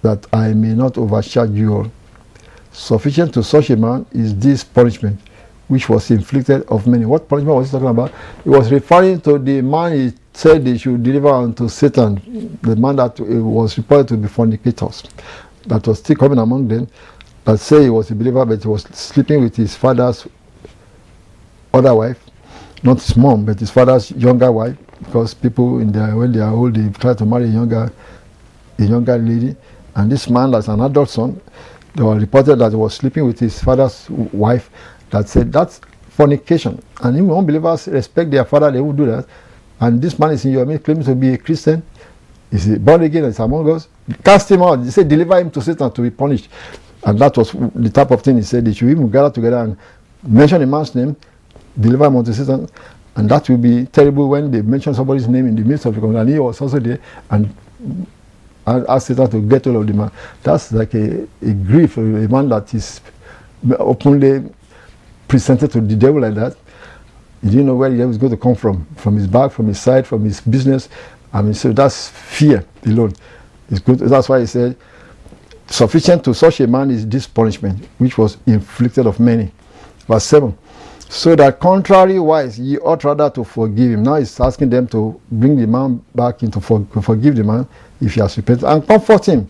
that 0.02 0.26
I 0.32 0.52
may 0.52 0.74
not 0.74 0.98
overcharge 0.98 1.50
you 1.50 1.74
all. 1.74 1.92
Sufficient 2.72 3.34
to 3.34 3.42
such 3.42 3.70
a 3.70 3.76
man 3.76 4.06
is 4.12 4.36
this 4.36 4.64
punishment, 4.64 5.20
which 5.70 5.88
was 5.88 6.10
inflicted 6.10 6.64
of 6.66 6.88
many. 6.88 7.04
What 7.04 7.28
punishment 7.28 7.56
was 7.56 7.68
he 7.68 7.72
talking 7.72 7.90
about? 7.90 8.12
He 8.42 8.50
was 8.50 8.72
referring 8.72 9.20
to 9.20 9.38
the 9.38 9.62
man 9.62 9.92
he 9.92 10.12
said 10.32 10.64
they 10.64 10.76
should 10.76 11.00
deliver 11.00 11.28
unto 11.28 11.68
Satan, 11.68 12.58
the 12.60 12.74
man 12.74 12.96
that 12.96 13.20
was 13.20 13.78
reported 13.78 14.08
to 14.08 14.16
be 14.16 14.26
fornicators, 14.26 15.04
that 15.66 15.86
was 15.86 16.00
still 16.00 16.16
coming 16.16 16.38
among 16.38 16.66
them, 16.66 16.88
that 17.44 17.58
say 17.60 17.84
he 17.84 17.90
was 17.90 18.10
a 18.10 18.16
believer, 18.16 18.44
but 18.44 18.60
he 18.60 18.66
was 18.66 18.82
sleeping 18.82 19.42
with 19.42 19.54
his 19.54 19.76
father's 19.76 20.26
other 21.72 21.94
wife, 21.94 22.18
not 22.82 23.00
his 23.00 23.16
mom, 23.16 23.44
but 23.44 23.60
his 23.60 23.70
father's 23.70 24.10
younger 24.10 24.50
wife, 24.50 24.76
because 25.04 25.34
people 25.34 25.78
in 25.78 25.92
their 25.92 26.16
when 26.16 26.32
they 26.32 26.40
are 26.40 26.52
old, 26.52 26.74
they 26.74 26.88
try 26.98 27.14
to 27.14 27.24
marry 27.24 27.44
a 27.44 27.48
younger, 27.48 27.92
a 28.76 28.82
younger 28.82 29.16
lady, 29.16 29.54
and 29.94 30.10
this 30.10 30.28
man, 30.28 30.50
that's 30.50 30.66
an 30.66 30.80
adult 30.80 31.10
son, 31.10 31.40
they 31.94 32.02
were 32.02 32.18
reported 32.18 32.56
that 32.56 32.70
he 32.70 32.76
was 32.76 32.94
sleeping 32.94 33.24
with 33.24 33.38
his 33.38 33.62
father's 33.62 34.10
wife. 34.10 34.68
That 35.10 35.28
said 35.28 35.52
that's 35.52 35.80
fornication, 36.10 36.82
and 37.02 37.16
even 37.16 37.30
unbelievers 37.30 37.88
respect 37.88 38.30
their 38.30 38.44
father, 38.44 38.70
they 38.70 38.80
will 38.80 38.92
do 38.92 39.06
that. 39.06 39.26
And 39.80 40.00
this 40.00 40.18
man 40.18 40.32
is 40.32 40.44
in 40.44 40.52
your 40.52 40.66
midst, 40.66 40.84
claims 40.84 41.06
to 41.06 41.14
be 41.14 41.34
a 41.34 41.38
Christian. 41.38 41.82
Is 42.52 42.66
born 42.78 43.02
again? 43.02 43.24
Is 43.24 43.38
among 43.38 43.70
us. 43.70 43.88
Cast 44.24 44.50
him 44.50 44.62
out. 44.62 44.80
He 44.80 44.90
said, 44.90 45.08
deliver 45.08 45.38
him 45.38 45.50
to 45.52 45.62
Satan 45.62 45.90
to 45.92 46.02
be 46.02 46.10
punished. 46.10 46.48
And 47.04 47.18
that 47.18 47.36
was 47.36 47.52
the 47.52 47.90
type 47.90 48.10
of 48.10 48.22
thing 48.22 48.36
he 48.36 48.42
said. 48.42 48.64
They 48.64 48.72
should 48.74 48.90
even 48.90 49.08
gather 49.08 49.30
together 49.30 49.58
and 49.58 49.76
mention 50.22 50.60
a 50.60 50.66
man's 50.66 50.94
name 50.94 51.16
deliver 51.78 52.06
him 52.06 52.16
unto 52.16 52.32
Satan. 52.32 52.68
And 53.16 53.28
that 53.28 53.48
will 53.48 53.56
be 53.56 53.86
terrible 53.86 54.28
when 54.28 54.50
they 54.50 54.62
mention 54.62 54.94
somebody's 54.94 55.28
name 55.28 55.46
in 55.46 55.56
the 55.56 55.62
midst 55.62 55.86
of 55.86 55.94
the 55.94 56.00
community. 56.00 56.20
And 56.20 56.30
he 56.30 56.38
was 56.38 56.60
also 56.60 56.78
there 56.78 56.98
and 57.30 57.54
ask 58.66 59.06
Satan 59.06 59.30
to 59.30 59.40
get 59.40 59.64
hold 59.64 59.76
of 59.76 59.86
the 59.86 59.94
man. 59.94 60.10
That's 60.42 60.72
like 60.72 60.92
a, 60.94 61.22
a 61.42 61.52
grief, 61.52 61.96
a 61.96 62.00
man 62.00 62.48
that 62.50 62.74
is 62.74 63.00
openly 63.78 64.44
presented 65.30 65.70
to 65.70 65.80
the 65.80 65.94
devil 65.94 66.20
like 66.20 66.34
that. 66.34 66.56
He 67.40 67.48
didn't 67.48 67.66
know 67.66 67.76
where 67.76 67.88
the 67.88 67.96
devil 67.96 68.08
was 68.08 68.18
going 68.18 68.32
to 68.32 68.36
come 68.36 68.56
from, 68.56 68.84
from 68.96 69.16
his 69.16 69.26
back, 69.26 69.52
from 69.52 69.68
his 69.68 69.80
side, 69.80 70.06
from 70.06 70.24
his 70.24 70.40
business. 70.40 70.88
I 71.32 71.40
mean, 71.40 71.54
so 71.54 71.72
that's 71.72 72.08
fear 72.08 72.66
alone. 72.84 73.14
It's 73.70 73.78
good. 73.78 74.00
That's 74.00 74.28
why 74.28 74.40
he 74.40 74.46
said, 74.46 74.76
sufficient 75.68 76.24
to 76.24 76.34
such 76.34 76.58
a 76.60 76.66
man 76.66 76.90
is 76.90 77.08
this 77.08 77.28
punishment, 77.28 77.86
which 77.98 78.18
was 78.18 78.36
inflicted 78.44 79.06
of 79.06 79.20
many. 79.20 79.52
Verse 80.08 80.24
7. 80.24 80.58
So 81.08 81.36
that 81.36 81.60
contrariwise, 81.60 82.58
ye 82.58 82.78
ought 82.78 83.04
rather 83.04 83.30
to 83.30 83.44
forgive 83.44 83.92
him. 83.92 84.02
Now 84.02 84.16
he's 84.16 84.38
asking 84.40 84.70
them 84.70 84.88
to 84.88 85.20
bring 85.30 85.56
the 85.56 85.66
man 85.66 86.04
back 86.14 86.42
into 86.42 86.60
for, 86.60 86.84
forgive 87.00 87.36
the 87.36 87.44
man 87.44 87.66
if 88.00 88.14
he 88.14 88.20
has 88.20 88.36
repented 88.36 88.64
and 88.64 88.86
comfort 88.86 89.26
him. 89.26 89.48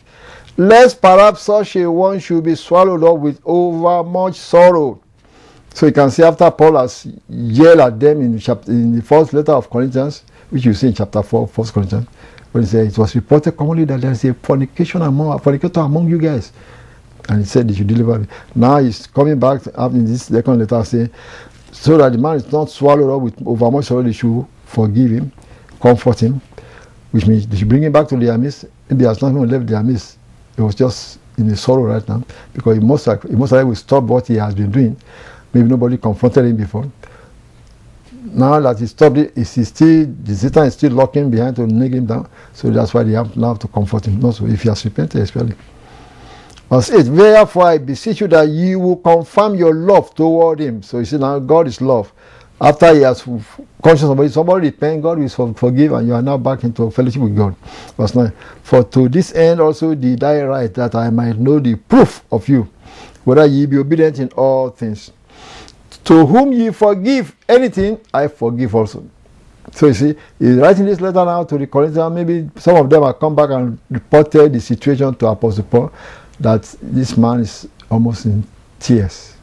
Lest 0.58 1.00
perhaps 1.00 1.42
such 1.42 1.76
a 1.76 1.90
one 1.90 2.18
should 2.18 2.44
be 2.44 2.54
swallowed 2.54 3.02
up 3.02 3.18
with 3.18 3.40
overmuch 3.46 4.36
sorrow. 4.36 5.00
So 5.74 5.86
you 5.86 5.92
can 5.92 6.10
see 6.10 6.22
after 6.22 6.50
Paul 6.50 6.76
has 6.78 7.06
yelled 7.28 7.80
at 7.80 7.98
them 8.00 8.20
in, 8.20 8.38
chapter, 8.38 8.70
in 8.70 8.96
the 8.96 9.02
first 9.02 9.32
letter 9.32 9.52
of 9.52 9.70
Corinthians, 9.70 10.24
which 10.50 10.64
you 10.64 10.74
see 10.74 10.88
in 10.88 10.94
chapter 10.94 11.22
4, 11.22 11.46
1 11.46 11.68
Corinthians, 11.68 12.06
when 12.52 12.64
he 12.64 12.68
said 12.68 12.86
it 12.86 12.98
was 12.98 13.14
reported 13.14 13.52
commonly 13.52 13.84
that 13.84 14.00
there 14.00 14.10
is 14.10 14.24
a 14.24 14.34
fornication 14.34 15.02
among 15.02 15.38
fornicator 15.38 15.80
among 15.80 16.08
you 16.08 16.18
guys. 16.18 16.52
And 17.28 17.40
he 17.40 17.44
said 17.44 17.70
he 17.70 17.76
should 17.76 17.86
deliver 17.86 18.18
me. 18.18 18.26
Now 18.54 18.78
he's 18.78 19.06
coming 19.06 19.38
back 19.38 19.66
in 19.66 20.04
this 20.04 20.24
second 20.24 20.58
letter 20.58 20.84
saying, 20.84 21.10
so 21.70 21.96
that 21.98 22.12
the 22.12 22.18
man 22.18 22.36
is 22.36 22.50
not 22.50 22.68
swallowed 22.68 23.14
up 23.14 23.22
with 23.22 23.46
overmuch 23.46 23.86
sorrow, 23.86 24.02
they 24.02 24.12
should 24.12 24.44
forgive 24.64 25.10
him, 25.10 25.32
comfort 25.80 26.20
him, 26.20 26.40
which 27.12 27.26
means 27.26 27.46
they 27.46 27.56
should 27.56 27.68
bring 27.68 27.84
him 27.84 27.92
back 27.92 28.08
to 28.08 28.16
their 28.16 28.36
midst. 28.36 28.64
Maybe 28.88 29.04
he 29.04 29.08
has 29.08 29.18
even 29.18 29.48
left 29.48 29.66
their 29.66 29.82
midst. 29.82 30.18
He 30.56 30.62
was 30.62 30.74
just 30.74 31.20
in 31.38 31.48
a 31.48 31.56
sorrow 31.56 31.84
right 31.84 32.06
now 32.08 32.22
because 32.52 32.76
he 32.76 32.84
most, 32.84 33.06
he 33.06 33.36
most 33.36 33.52
likely 33.52 33.68
will 33.68 33.76
stop 33.76 34.04
what 34.04 34.26
he 34.26 34.34
has 34.34 34.54
been 34.54 34.70
doing. 34.70 34.96
Maybe 35.52 35.68
nobody 35.68 35.96
confronted 35.96 36.44
him 36.44 36.56
before. 36.56 36.90
Now 38.12 38.60
that 38.60 38.78
he 38.78 38.86
stopped 38.86 39.16
it, 39.16 39.36
he 39.36 39.44
still, 39.44 40.06
the 40.22 40.34
Satan 40.34 40.66
is 40.66 40.74
still 40.74 40.92
locking 40.92 41.30
behind 41.30 41.56
to 41.56 41.66
nail 41.66 41.92
him 41.92 42.06
down. 42.06 42.28
So 42.52 42.70
that's 42.70 42.92
why 42.92 43.02
they 43.02 43.12
have 43.12 43.36
now 43.36 43.54
to 43.54 43.68
comfort 43.68 44.06
him. 44.06 44.24
Also, 44.24 44.46
if 44.46 44.62
he 44.62 44.68
has 44.68 44.84
repented, 44.84 45.22
especially. 45.22 45.54
Verse 46.68 46.90
8, 46.90 47.02
Therefore 47.02 47.64
I 47.64 47.78
beseech 47.78 48.20
you 48.20 48.28
that 48.28 48.48
you 48.48 48.78
will 48.78 48.96
confirm 48.96 49.56
your 49.56 49.74
love 49.74 50.14
toward 50.14 50.60
him. 50.60 50.82
So 50.82 50.98
you 50.98 51.04
see 51.04 51.18
now 51.18 51.38
God 51.38 51.66
is 51.66 51.80
love. 51.80 52.12
After 52.60 52.94
he 52.94 53.00
has 53.00 53.22
conscious 53.82 54.02
somebody, 54.02 54.28
somebody 54.28 54.66
repent, 54.66 55.02
God 55.02 55.18
will 55.18 55.54
forgive, 55.54 55.92
and 55.92 56.06
you 56.06 56.14
are 56.14 56.20
now 56.20 56.36
back 56.36 56.62
into 56.62 56.90
fellowship 56.90 57.22
with 57.22 57.34
God. 57.34 57.56
Verse 57.96 58.14
9. 58.14 58.32
For 58.62 58.84
to 58.84 59.08
this 59.08 59.34
end 59.34 59.60
also 59.60 59.94
did 59.94 60.22
I 60.22 60.42
write 60.42 60.74
that 60.74 60.94
I 60.94 61.08
might 61.08 61.38
know 61.38 61.58
the 61.58 61.74
proof 61.74 62.22
of 62.30 62.46
you, 62.48 62.68
whether 63.24 63.46
ye 63.46 63.64
be 63.64 63.78
obedient 63.78 64.18
in 64.18 64.28
all 64.36 64.68
things. 64.68 65.10
To 66.04 66.26
whom 66.26 66.52
ye 66.52 66.70
forgive 66.70 67.34
anything, 67.48 68.00
I 68.12 68.28
forgive 68.28 68.74
also. 68.74 69.04
So 69.72 69.86
you 69.86 69.94
see, 69.94 70.14
he's 70.38 70.56
writing 70.56 70.86
this 70.86 71.00
letter 71.00 71.24
now 71.24 71.44
to 71.44 71.58
the 71.58 71.66
Corinthians. 71.66 72.14
Maybe 72.14 72.50
some 72.56 72.76
of 72.76 72.90
them 72.90 73.02
have 73.04 73.18
come 73.20 73.36
back 73.36 73.50
and 73.50 73.78
reported 73.90 74.52
the 74.52 74.60
situation 74.60 75.14
to 75.14 75.26
Apostle 75.28 75.64
Paul 75.64 75.92
that 76.40 76.62
this 76.82 77.16
man 77.16 77.40
is 77.40 77.68
almost 77.90 78.24
in 78.24 78.42
tears 78.78 79.36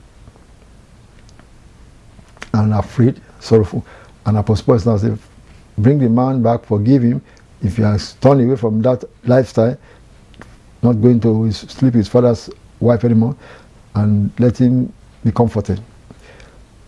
and 2.54 2.74
afraid, 2.74 3.22
sorrowful. 3.40 3.86
And 4.26 4.38
Apostle 4.38 4.66
Paul 4.66 4.76
is 4.76 4.86
now 4.86 4.98
saying, 4.98 5.20
bring 5.78 6.00
the 6.00 6.10
man 6.10 6.42
back, 6.42 6.66
forgive 6.66 7.04
him. 7.04 7.22
If 7.62 7.78
he 7.78 7.84
has 7.84 8.14
turned 8.16 8.42
away 8.42 8.56
from 8.56 8.82
that 8.82 9.04
lifestyle, 9.24 9.78
not 10.82 10.94
going 10.94 11.20
to 11.22 11.52
sleep 11.52 11.94
with 11.94 11.96
his 11.96 12.08
father's 12.08 12.50
wife 12.80 13.04
anymore, 13.04 13.36
and 13.96 14.32
let 14.40 14.58
him 14.58 14.92
be 15.24 15.32
comforted. 15.32 15.82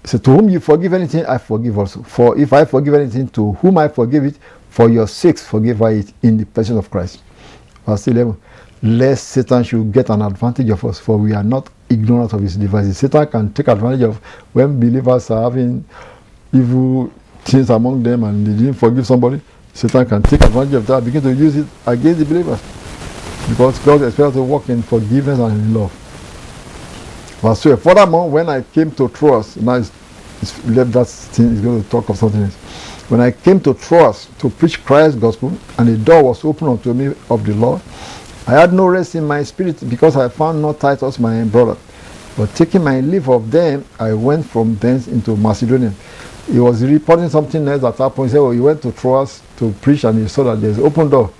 So 0.03 0.17
to 0.17 0.31
whom 0.31 0.49
you 0.49 0.59
forgive 0.59 0.93
anything, 0.93 1.25
I 1.25 1.37
forgive 1.37 1.77
also. 1.77 2.01
For 2.03 2.37
if 2.37 2.53
I 2.53 2.65
forgive 2.65 2.93
anything, 2.93 3.27
to 3.29 3.53
whom 3.53 3.77
I 3.77 3.87
forgive 3.87 4.25
it, 4.25 4.37
for 4.69 4.89
your 4.89 5.07
sakes 5.07 5.45
forgive 5.45 5.81
I 5.81 5.91
it 5.91 6.13
in 6.23 6.37
the 6.37 6.45
person 6.45 6.77
of 6.77 6.89
Christ. 6.89 7.21
Verse 7.85 8.07
11. 8.07 8.39
Lest 8.81 9.29
Satan 9.29 9.63
should 9.63 9.91
get 9.91 10.09
an 10.09 10.21
advantage 10.21 10.69
of 10.69 10.83
us, 10.85 10.99
for 10.99 11.17
we 11.17 11.33
are 11.33 11.43
not 11.43 11.69
ignorant 11.89 12.31
of 12.33 12.41
his 12.41 12.55
devices. 12.55 12.97
Satan 12.97 13.27
can 13.27 13.53
take 13.53 13.67
advantage 13.67 14.03
of 14.03 14.17
when 14.53 14.79
believers 14.79 15.29
are 15.31 15.43
having 15.43 15.83
evil 16.53 17.11
things 17.43 17.69
among 17.69 18.03
them 18.03 18.23
and 18.23 18.47
they 18.47 18.53
didn't 18.53 18.75
forgive 18.75 19.05
somebody. 19.05 19.41
Satan 19.73 20.05
can 20.05 20.23
take 20.23 20.41
advantage 20.41 20.75
of 20.75 20.87
that, 20.87 21.03
begin 21.03 21.21
to 21.23 21.33
use 21.33 21.57
it 21.57 21.67
against 21.85 22.19
the 22.19 22.25
believers. 22.25 22.61
Because 23.49 23.79
God 23.79 24.01
expects 24.03 24.19
us 24.29 24.33
to 24.35 24.43
walk 24.43 24.69
in 24.69 24.81
forgiveness 24.81 25.39
and 25.39 25.53
in 25.53 25.73
love. 25.73 26.08
Verse 27.41 27.61
12. 27.61 27.81
Furthermore, 27.81 28.29
when 28.29 28.49
I 28.49 28.61
came 28.61 28.91
to 28.91 29.07
Troas, 29.07 29.55
now 29.55 29.75
it's, 29.75 29.91
it's 30.41 30.65
left 30.65 30.91
that 30.91 31.07
thing, 31.07 31.51
he's 31.51 31.61
going 31.61 31.81
to 31.81 31.89
talk 31.89 32.09
of 32.09 32.17
something 32.17 32.43
else. 32.43 32.55
When 33.09 33.21
I 33.21 33.31
came 33.31 33.61
to 33.61 33.73
Troas 33.73 34.27
to 34.39 34.49
preach 34.49 34.83
Christ's 34.83 35.17
gospel, 35.17 35.57
and 35.77 35.87
the 35.87 35.97
door 35.97 36.23
was 36.23 36.43
opened 36.43 36.71
unto 36.71 36.93
me 36.93 37.15
of 37.29 37.45
the 37.45 37.53
Lord, 37.53 37.81
I 38.45 38.51
had 38.51 38.73
no 38.73 38.87
rest 38.87 39.15
in 39.15 39.25
my 39.25 39.43
spirit 39.43 39.89
because 39.89 40.17
I 40.17 40.27
found 40.27 40.61
not 40.61 40.81
Titus 40.81 41.17
my 41.17 41.43
brother. 41.45 41.77
But 42.35 42.53
taking 42.55 42.83
my 42.83 42.99
leave 42.99 43.29
of 43.29 43.49
them, 43.49 43.85
I 43.99 44.13
went 44.13 44.45
from 44.45 44.75
thence 44.75 45.07
into 45.07 45.37
Macedonia. 45.37 45.93
He 46.45 46.59
was 46.59 46.83
reporting 46.83 47.29
something 47.29 47.65
else 47.67 47.81
that 47.81 47.97
happened. 47.97 48.27
He 48.27 48.31
said, 48.31 48.39
well, 48.39 48.51
he 48.51 48.59
went 48.59 48.81
to 48.81 48.91
Troas 48.91 49.41
to 49.57 49.71
preach 49.81 50.03
and 50.03 50.19
he 50.19 50.27
saw 50.27 50.43
that 50.43 50.59
there's 50.59 50.77
an 50.77 50.83
open 50.83 51.09
door. 51.09 51.31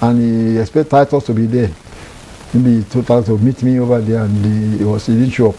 And 0.00 0.18
he 0.18 0.58
expected 0.58 0.90
Titus 0.90 1.24
to 1.26 1.34
be 1.34 1.46
there 1.46 1.70
maybe 2.54 2.78
he 2.78 2.84
told 2.84 3.08
her 3.08 3.22
to 3.22 3.38
meet 3.38 3.62
me 3.62 3.78
over 3.80 4.00
there 4.00 4.22
and 4.22 4.78
he, 4.78 4.84
was 4.84 5.06
he 5.06 5.14
didn't 5.14 5.30
show 5.30 5.50
up 5.50 5.56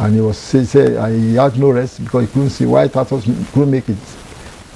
and 0.00 0.14
he 0.14 0.20
was 0.20 0.38
say, 0.38 0.64
say 0.64 0.96
I 0.96 1.10
had 1.42 1.58
no 1.58 1.70
rest 1.70 2.02
because 2.02 2.26
he 2.26 2.32
couldn't 2.32 2.50
see 2.50 2.66
why 2.66 2.88
Titus 2.88 3.24
couldn't 3.52 3.70
make 3.70 3.88
it. 3.88 3.98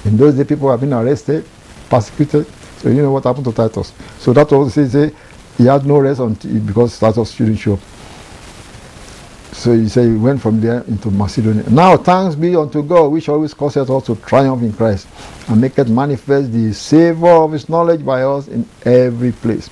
In 0.05 0.17
those 0.17 0.35
days 0.35 0.45
people 0.45 0.69
have 0.69 0.79
been 0.79 0.93
arrested, 0.93 1.45
persecuted, 1.89 2.45
so 2.77 2.89
you 2.89 3.01
know 3.01 3.11
what 3.11 3.23
happened 3.23 3.45
to 3.45 3.51
Titus. 3.53 3.91
So 4.19 4.33
that 4.33 4.51
was 4.51 4.73
say, 4.73 4.87
say 4.87 5.11
he 5.57 5.65
had 5.65 5.85
no 5.85 5.99
rest 5.99 6.19
until 6.19 6.59
because 6.59 6.99
Titus 6.99 7.31
shouldn't 7.31 7.59
show 7.59 7.73
up. 7.73 7.79
So 9.55 9.73
he 9.73 9.87
said 9.87 10.09
he 10.11 10.15
went 10.17 10.41
from 10.41 10.59
there 10.59 10.81
into 10.81 11.09
Macedonia. 11.09 11.67
Now 11.69 11.97
thanks 11.97 12.35
be 12.35 12.55
unto 12.55 12.83
God, 12.83 13.07
which 13.07 13.29
always 13.29 13.53
causes 13.53 13.89
us 13.89 14.05
to 14.05 14.15
triumph 14.17 14.61
in 14.61 14.73
Christ, 14.73 15.07
and 15.47 15.59
make 15.59 15.79
it 15.79 15.87
manifest 15.87 16.51
the 16.51 16.73
savour 16.73 17.43
of 17.43 17.53
his 17.53 17.67
knowledge 17.69 18.05
by 18.05 18.21
us 18.21 18.47
in 18.47 18.67
every 18.83 19.31
place. 19.31 19.69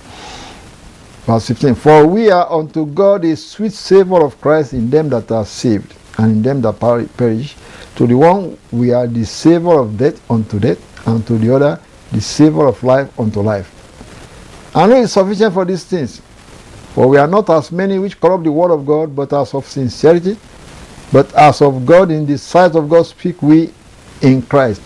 Verse 1.25 1.47
15 1.47 1.75
For 1.75 2.05
we 2.05 2.29
are 2.29 2.51
unto 2.51 2.85
God 2.85 3.23
a 3.23 3.35
sweet 3.35 3.71
savour 3.71 4.25
of 4.25 4.39
Christ 4.41 4.73
in 4.73 4.89
them 4.89 5.07
that 5.09 5.31
are 5.31 5.45
saved, 5.45 5.93
and 6.17 6.31
in 6.31 6.41
them 6.41 6.61
that 6.61 6.79
perish. 7.15 7.55
To 7.95 8.07
the 8.07 8.15
one 8.15 8.57
we 8.71 8.91
are 8.91 9.07
the 9.07 9.23
savour 9.23 9.79
of 9.79 9.97
death 9.97 10.19
unto 10.29 10.59
death, 10.59 11.07
and 11.07 11.25
to 11.27 11.37
the 11.37 11.55
other 11.55 11.79
the 12.11 12.19
savour 12.19 12.67
of 12.67 12.83
life 12.83 13.17
unto 13.19 13.39
life. 13.39 13.69
And 14.75 14.91
it 14.91 14.97
is 14.99 15.13
sufficient 15.13 15.53
for 15.53 15.63
these 15.65 15.83
things. 15.85 16.21
For 16.93 17.07
we 17.07 17.17
are 17.17 17.27
not 17.27 17.49
as 17.49 17.71
many 17.71 17.99
which 17.99 18.19
corrupt 18.19 18.43
the 18.43 18.51
word 18.51 18.71
of 18.71 18.85
God, 18.85 19.15
but 19.15 19.31
as 19.33 19.53
of 19.53 19.65
sincerity, 19.65 20.37
but 21.11 21.33
as 21.35 21.61
of 21.61 21.85
God 21.85 22.11
in 22.11 22.25
the 22.25 22.37
sight 22.37 22.75
of 22.75 22.89
God 22.89 23.03
speak 23.03 23.41
we 23.41 23.71
in 24.21 24.41
Christ. 24.41 24.81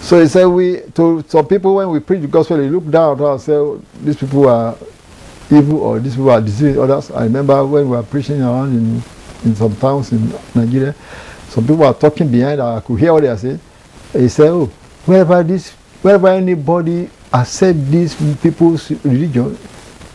So 0.00 0.20
he 0.20 0.26
said 0.26 0.46
we 0.46 0.80
to 0.94 1.22
some 1.28 1.46
people 1.46 1.74
when 1.74 1.90
we 1.90 2.00
preach 2.00 2.22
the 2.22 2.28
gospel, 2.28 2.56
they 2.56 2.68
look 2.70 2.88
down 2.88 3.20
and 3.20 3.40
say, 3.40 3.52
oh, 3.52 3.82
these 4.02 4.16
people 4.16 4.48
are 4.48 4.74
evil 5.50 5.80
or 5.80 5.98
these 5.98 6.14
people 6.14 6.30
are 6.30 6.40
deceiving 6.40 6.80
others. 6.80 7.10
I 7.10 7.24
remember 7.24 7.64
when 7.66 7.84
we 7.90 7.96
were 7.96 8.02
preaching 8.02 8.40
around 8.42 8.76
in, 8.76 9.02
in 9.44 9.56
some 9.56 9.74
towns 9.76 10.12
in 10.12 10.32
Nigeria, 10.54 10.94
some 11.48 11.64
people 11.64 11.78
were 11.78 11.92
talking 11.92 12.30
behind, 12.30 12.60
I 12.60 12.80
could 12.80 12.98
hear 12.98 13.12
what 13.12 13.22
they 13.22 13.28
are 13.28 13.36
saying. 13.36 13.60
They 14.12 14.28
said, 14.28 14.48
oh, 14.48 14.66
wherever 15.06 15.42
this, 15.42 15.70
wherever 16.02 16.28
anybody 16.28 17.10
accept 17.32 17.90
these 17.90 18.14
people's 18.36 18.90
religion, 19.04 19.56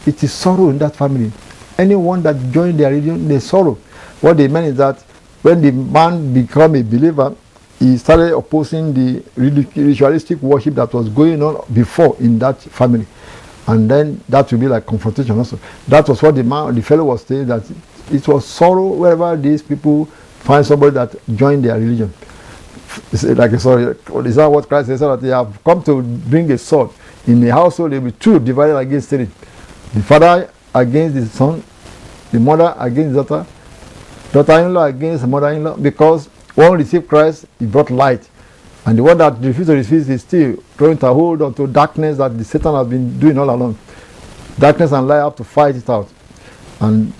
it 0.05 0.23
is 0.23 0.33
sorrow 0.33 0.69
in 0.69 0.77
that 0.79 0.95
family. 0.95 1.31
Anyone 1.77 2.23
that 2.23 2.35
joined 2.51 2.79
their 2.79 2.91
religion, 2.91 3.27
they 3.27 3.39
sorrow. 3.39 3.77
What 4.21 4.37
they 4.37 4.47
meant 4.47 4.67
is 4.67 4.77
that 4.77 5.01
when 5.41 5.61
the 5.61 5.71
man 5.71 6.33
became 6.33 6.75
a 6.75 6.81
believer, 6.83 7.35
he 7.79 7.97
started 7.97 8.33
opposing 8.35 8.93
the 8.93 9.23
ritualistic 9.35 10.41
worship 10.41 10.75
that 10.75 10.93
was 10.93 11.09
going 11.09 11.41
on 11.43 11.61
before 11.73 12.15
in 12.19 12.39
that 12.39 12.61
family 12.61 13.05
and 13.67 13.89
then 13.89 14.21
that 14.29 14.51
will 14.51 14.59
be 14.59 14.67
like 14.67 14.85
confrontation 14.85 15.37
also. 15.37 15.59
That 15.87 16.07
was 16.07 16.21
what 16.21 16.35
the 16.35 16.43
man, 16.43 16.75
the 16.75 16.81
fellow 16.81 17.05
was 17.05 17.23
saying 17.25 17.47
that 17.47 17.63
it 18.11 18.27
was 18.27 18.45
sorrow 18.45 18.87
wherever 18.87 19.35
these 19.35 19.61
people 19.61 20.05
find 20.05 20.65
somebody 20.65 20.93
that 20.93 21.15
joined 21.35 21.65
their 21.65 21.79
religion. 21.79 22.13
Like 23.23 23.59
sorry, 23.59 23.95
is 24.25 24.35
that 24.35 24.45
what 24.45 24.67
Christ 24.67 24.87
says? 24.87 24.99
That 24.99 25.19
they 25.19 25.29
have 25.29 25.61
come 25.63 25.83
to 25.83 26.01
bring 26.01 26.49
a 26.51 26.57
sword 26.57 26.91
in 27.27 27.41
the 27.41 27.51
household. 27.51 27.91
There 27.91 27.99
will 27.99 28.11
be 28.11 28.17
two 28.17 28.39
divided 28.39 28.77
against 28.77 29.09
three: 29.09 29.27
the 29.93 30.01
father 30.01 30.49
against 30.73 31.15
the 31.15 31.25
son, 31.25 31.63
the 32.31 32.39
mother 32.39 32.73
against 32.77 33.15
the 33.15 33.23
daughter, 33.23 33.49
daughter-in-law 34.31 34.85
against 34.85 35.23
the 35.23 35.27
mother-in-law. 35.27 35.77
Because 35.77 36.27
one 36.53 36.77
received 36.77 37.07
Christ, 37.09 37.45
he 37.59 37.65
brought 37.65 37.89
light 37.89 38.29
and 38.85 38.97
the 38.97 39.03
one 39.03 39.17
that 39.17 39.33
refuses 39.39 39.67
to 39.67 39.73
receive 39.73 40.09
is 40.09 40.21
still 40.21 40.63
trying 40.77 40.97
to 40.99 41.07
hold 41.07 41.41
on 41.41 41.53
to 41.55 41.65
darkness 41.65 42.17
that 42.19 42.37
the 42.37 42.43
Satan 42.43 42.75
has 42.75 42.87
been 42.87 43.17
doing 43.19 43.37
all 43.37 43.49
along. 43.49 43.77
Darkness 44.59 44.91
and 44.91 45.07
light 45.07 45.23
have 45.23 45.35
to 45.37 45.43
fight 45.43 45.75
it 45.75 45.89
out. 45.89 46.07
And 46.79 47.11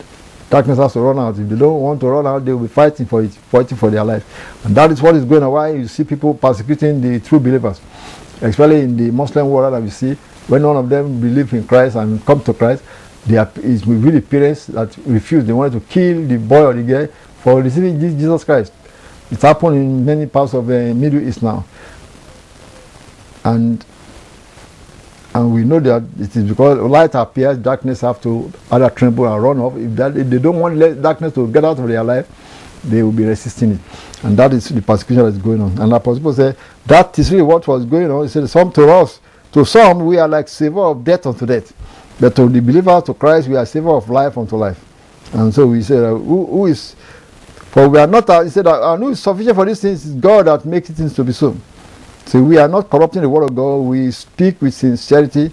darkness 0.49 0.77
has 0.77 0.93
to 0.93 0.99
run 0.99 1.17
out. 1.17 1.39
If 1.39 1.49
they 1.49 1.55
don't 1.55 1.81
want 1.81 1.99
to 2.01 2.07
run 2.07 2.27
out, 2.27 2.45
they 2.45 2.53
will 2.53 2.61
be 2.61 2.67
fighting 2.67 3.07
for 3.07 3.23
it, 3.23 3.31
fighting 3.31 3.77
for 3.77 3.89
their 3.89 4.03
life. 4.03 4.63
And 4.63 4.75
that 4.75 4.91
is 4.91 5.01
what 5.01 5.15
is 5.15 5.25
going 5.25 5.41
on. 5.41 5.51
Why 5.51 5.71
you 5.71 5.87
see 5.87 6.03
people 6.03 6.35
persecuting 6.35 7.01
the 7.01 7.19
true 7.19 7.39
believers, 7.39 7.81
especially 8.41 8.81
in 8.81 8.95
the 8.95 9.09
Muslim 9.11 9.49
world 9.49 9.73
that 9.73 9.81
we 9.81 9.89
see, 9.89 10.13
when 10.47 10.61
none 10.61 10.77
of 10.77 10.87
them 10.87 11.19
believe 11.19 11.51
in 11.51 11.65
Christ 11.65 11.95
and 11.95 12.23
come 12.23 12.43
to 12.43 12.53
Christ, 12.53 12.83
they 13.25 13.37
are 13.37 13.51
it's 13.55 13.87
really 13.87 14.21
parents 14.21 14.67
that 14.67 14.95
refuse. 15.07 15.43
They 15.45 15.53
wanted 15.53 15.81
to 15.81 15.87
kill 15.87 16.27
the 16.27 16.37
boy 16.37 16.65
or 16.65 16.73
the 16.73 16.83
girl 16.83 17.07
for 17.41 17.59
receiving 17.59 17.99
Jesus 17.99 18.43
Christ. 18.43 18.71
It 19.31 19.41
happened 19.41 19.75
in 19.75 20.05
many 20.05 20.25
parts 20.27 20.53
of 20.53 20.67
the 20.67 20.93
Middle 20.93 21.27
East 21.27 21.41
now. 21.41 21.65
And 23.43 23.83
and 25.35 25.53
we 25.53 25.65
know 25.65 25.81
that 25.81 26.03
it 26.17 26.33
is 26.33 26.45
because 26.47 26.79
light 26.79 27.13
appears, 27.13 27.57
darkness 27.57 27.99
have 28.01 28.21
to 28.21 28.49
either 28.71 28.89
tremble 28.89 29.25
and 29.31 29.43
run 29.43 29.59
off. 29.59 29.75
If, 29.75 29.91
that, 29.97 30.15
if 30.15 30.29
they 30.29 30.39
don't 30.39 30.61
want 30.61 30.79
darkness 31.01 31.33
to 31.33 31.45
get 31.51 31.65
out 31.65 31.77
of 31.77 31.87
their 31.89 32.05
life, 32.05 32.25
they 32.85 33.03
will 33.03 33.11
be 33.11 33.25
resisting 33.25 33.73
it. 33.73 33.79
And 34.23 34.37
that 34.37 34.53
is 34.53 34.69
the 34.69 34.81
persecution 34.81 35.25
that 35.25 35.31
is 35.31 35.37
going 35.37 35.61
on. 35.61 35.77
And 35.77 35.91
Apostle 35.91 36.33
said, 36.33 36.55
that 36.85 37.19
is 37.19 37.31
really 37.31 37.43
what 37.43 37.67
was 37.67 37.83
going 37.83 38.09
on. 38.09 38.23
He 38.23 38.29
said, 38.29 38.47
some 38.49 38.71
to 38.71 38.89
us, 38.89 39.19
to 39.51 39.65
some, 39.65 40.05
we 40.05 40.17
are 40.19 40.27
like 40.27 40.47
savor 40.47 40.79
of 40.79 41.03
death 41.03 41.25
unto 41.25 41.45
death. 41.45 41.73
But 42.17 42.33
to 42.37 42.47
the 42.47 42.61
believer, 42.61 43.01
to 43.05 43.13
Christ, 43.13 43.49
we 43.49 43.57
are 43.57 43.65
savor 43.65 43.89
of 43.89 44.09
life 44.09 44.37
unto 44.37 44.55
life. 44.55 44.81
And 45.33 45.53
so 45.53 45.67
we 45.67 45.81
said, 45.81 46.03
uh, 46.03 46.15
who, 46.15 46.45
who 46.45 46.67
is, 46.67 46.95
for 47.75 47.89
we 47.89 47.99
are 47.99 48.07
not, 48.07 48.29
uh, 48.29 48.41
he 48.41 48.49
said, 48.49 48.65
uh, 48.67 48.95
who 48.95 49.09
is 49.09 49.21
sufficient 49.21 49.53
for 49.53 49.65
these 49.65 49.81
things 49.81 50.05
is 50.05 50.13
God 50.13 50.45
that 50.47 50.63
makes 50.63 50.89
things 50.91 51.13
to 51.13 51.25
be 51.25 51.33
so. 51.33 51.57
So 52.25 52.41
we 52.41 52.57
are 52.57 52.69
not 52.69 52.89
corrupting 52.89 53.21
the 53.21 53.27
word 53.27 53.43
of 53.43 53.53
God. 53.53 53.79
We 53.79 54.11
speak 54.11 54.61
with 54.61 54.73
sincerity. 54.73 55.51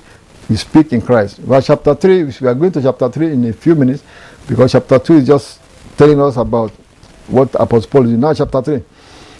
We 0.48 0.54
speak 0.54 0.92
in 0.92 1.02
Christ. 1.02 1.38
Verse 1.38 1.66
chapter 1.66 1.96
3, 1.96 2.22
we 2.22 2.46
are 2.46 2.54
going 2.54 2.70
to 2.70 2.80
chapter 2.80 3.08
3 3.08 3.32
in 3.32 3.44
a 3.46 3.52
few 3.52 3.74
minutes 3.74 4.04
because 4.46 4.70
chapter 4.70 5.00
2 5.00 5.14
is 5.14 5.26
just 5.26 5.58
telling 5.96 6.20
us 6.20 6.36
about 6.36 6.70
what 7.26 7.52
Apostle 7.56 7.90
Paul 7.90 8.04
is. 8.04 8.12
Now, 8.12 8.32
chapter 8.34 8.62
3. 8.62 8.82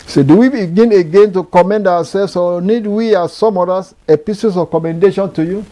So, 0.08 0.24
do 0.24 0.38
we 0.38 0.48
begin 0.48 0.90
again 0.90 1.32
to 1.34 1.44
commend 1.44 1.86
ourselves, 1.86 2.34
or 2.34 2.60
need 2.60 2.84
we, 2.88 3.14
as 3.14 3.32
some 3.32 3.58
others, 3.58 3.94
epistles 4.08 4.56
of 4.56 4.68
commendation 4.72 5.32
to 5.34 5.44
you? 5.44 5.64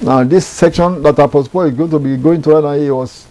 Now, 0.00 0.24
this 0.24 0.44
section 0.44 1.04
that 1.04 1.20
Apostle 1.20 1.52
Paul 1.52 1.62
is 1.66 1.74
going 1.74 1.90
to 1.90 2.00
be 2.00 2.16
going 2.16 2.42
to, 2.42 2.56
and 2.56 2.82
he 2.82 2.90
was 2.90 3.28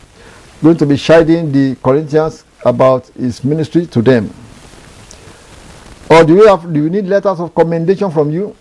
going 0.63 0.78
to 0.78 0.86
be 0.86 0.95
chiding 0.95 1.52
the 1.52 1.76
Corinthians 1.84 2.45
about 2.65 3.08
his 3.10 3.43
ministry 3.43 3.86
to 3.88 4.02
them. 4.02 4.34
Or 6.10 6.24
do 6.24 6.36
we 6.36 6.47
have 6.47 6.71
do 6.74 6.84
we 6.84 6.89
need 6.89 7.06
letters 7.06 7.39
of 7.39 7.56
commendation 7.56 8.12
from 8.12 8.32
you? 8.32 8.56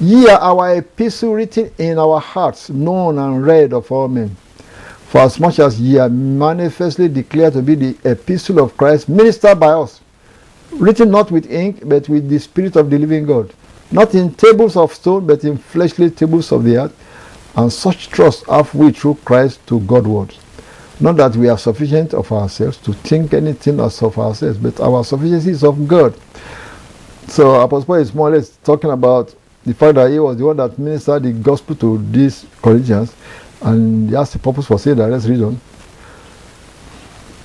Ye 0.00 0.28
are 0.28 0.40
our 0.40 0.76
epistle 0.76 1.34
written 1.34 1.70
in 1.76 1.98
our 1.98 2.18
hearts, 2.18 2.70
known 2.70 3.18
and 3.18 3.44
read 3.44 3.74
of 3.74 3.92
all 3.92 4.08
men. 4.08 4.34
For 5.08 5.20
as 5.20 5.38
much 5.38 5.58
as 5.58 5.78
ye 5.78 5.98
are 5.98 6.08
manifestly 6.08 7.08
declared 7.08 7.52
to 7.52 7.62
be 7.62 7.74
the 7.74 8.10
epistle 8.10 8.60
of 8.60 8.76
Christ, 8.76 9.08
ministered 9.10 9.60
by 9.60 9.72
us, 9.72 10.00
written 10.72 11.10
not 11.10 11.30
with 11.30 11.50
ink, 11.50 11.82
but 11.84 12.08
with 12.08 12.30
the 12.30 12.38
Spirit 12.38 12.76
of 12.76 12.88
the 12.88 12.98
living 12.98 13.26
God, 13.26 13.52
not 13.90 14.14
in 14.14 14.32
tables 14.32 14.76
of 14.76 14.94
stone, 14.94 15.26
but 15.26 15.44
in 15.44 15.58
fleshly 15.58 16.10
tables 16.10 16.50
of 16.50 16.64
the 16.64 16.76
earth, 16.76 16.96
and 17.56 17.70
such 17.70 18.08
trust 18.08 18.46
have 18.46 18.74
we 18.74 18.92
through 18.92 19.18
Christ 19.24 19.66
to 19.66 19.80
Godward. 19.80 20.34
Not 21.00 21.16
that 21.16 21.34
we 21.34 21.48
are 21.48 21.56
sufficient 21.56 22.12
of 22.12 22.30
ourselves 22.30 22.76
to 22.78 22.92
think 22.92 23.32
anything 23.32 23.80
of 23.80 24.18
ourselves, 24.18 24.58
but 24.58 24.78
our 24.80 25.02
sufficiency 25.02 25.50
is 25.50 25.64
of 25.64 25.88
God. 25.88 26.14
So 27.28 27.60
Apostle 27.60 27.86
Paul 27.86 27.96
is 27.96 28.14
more 28.14 28.28
or 28.28 28.36
less 28.36 28.56
talking 28.58 28.90
about 28.90 29.34
the 29.64 29.72
fact 29.72 29.94
that 29.94 30.10
he 30.10 30.18
was 30.18 30.36
the 30.36 30.44
one 30.44 30.56
that 30.58 30.78
ministered 30.78 31.22
the 31.22 31.32
gospel 31.32 31.74
to 31.76 31.98
these 32.10 32.46
Corinthians, 32.60 33.14
and 33.62 34.10
he 34.10 34.14
has 34.14 34.32
the 34.32 34.38
purpose 34.38 34.66
for 34.66 34.78
saying 34.78 34.98
that. 34.98 35.08
Let's 35.08 35.26
read 35.26 35.42
on. 35.42 35.60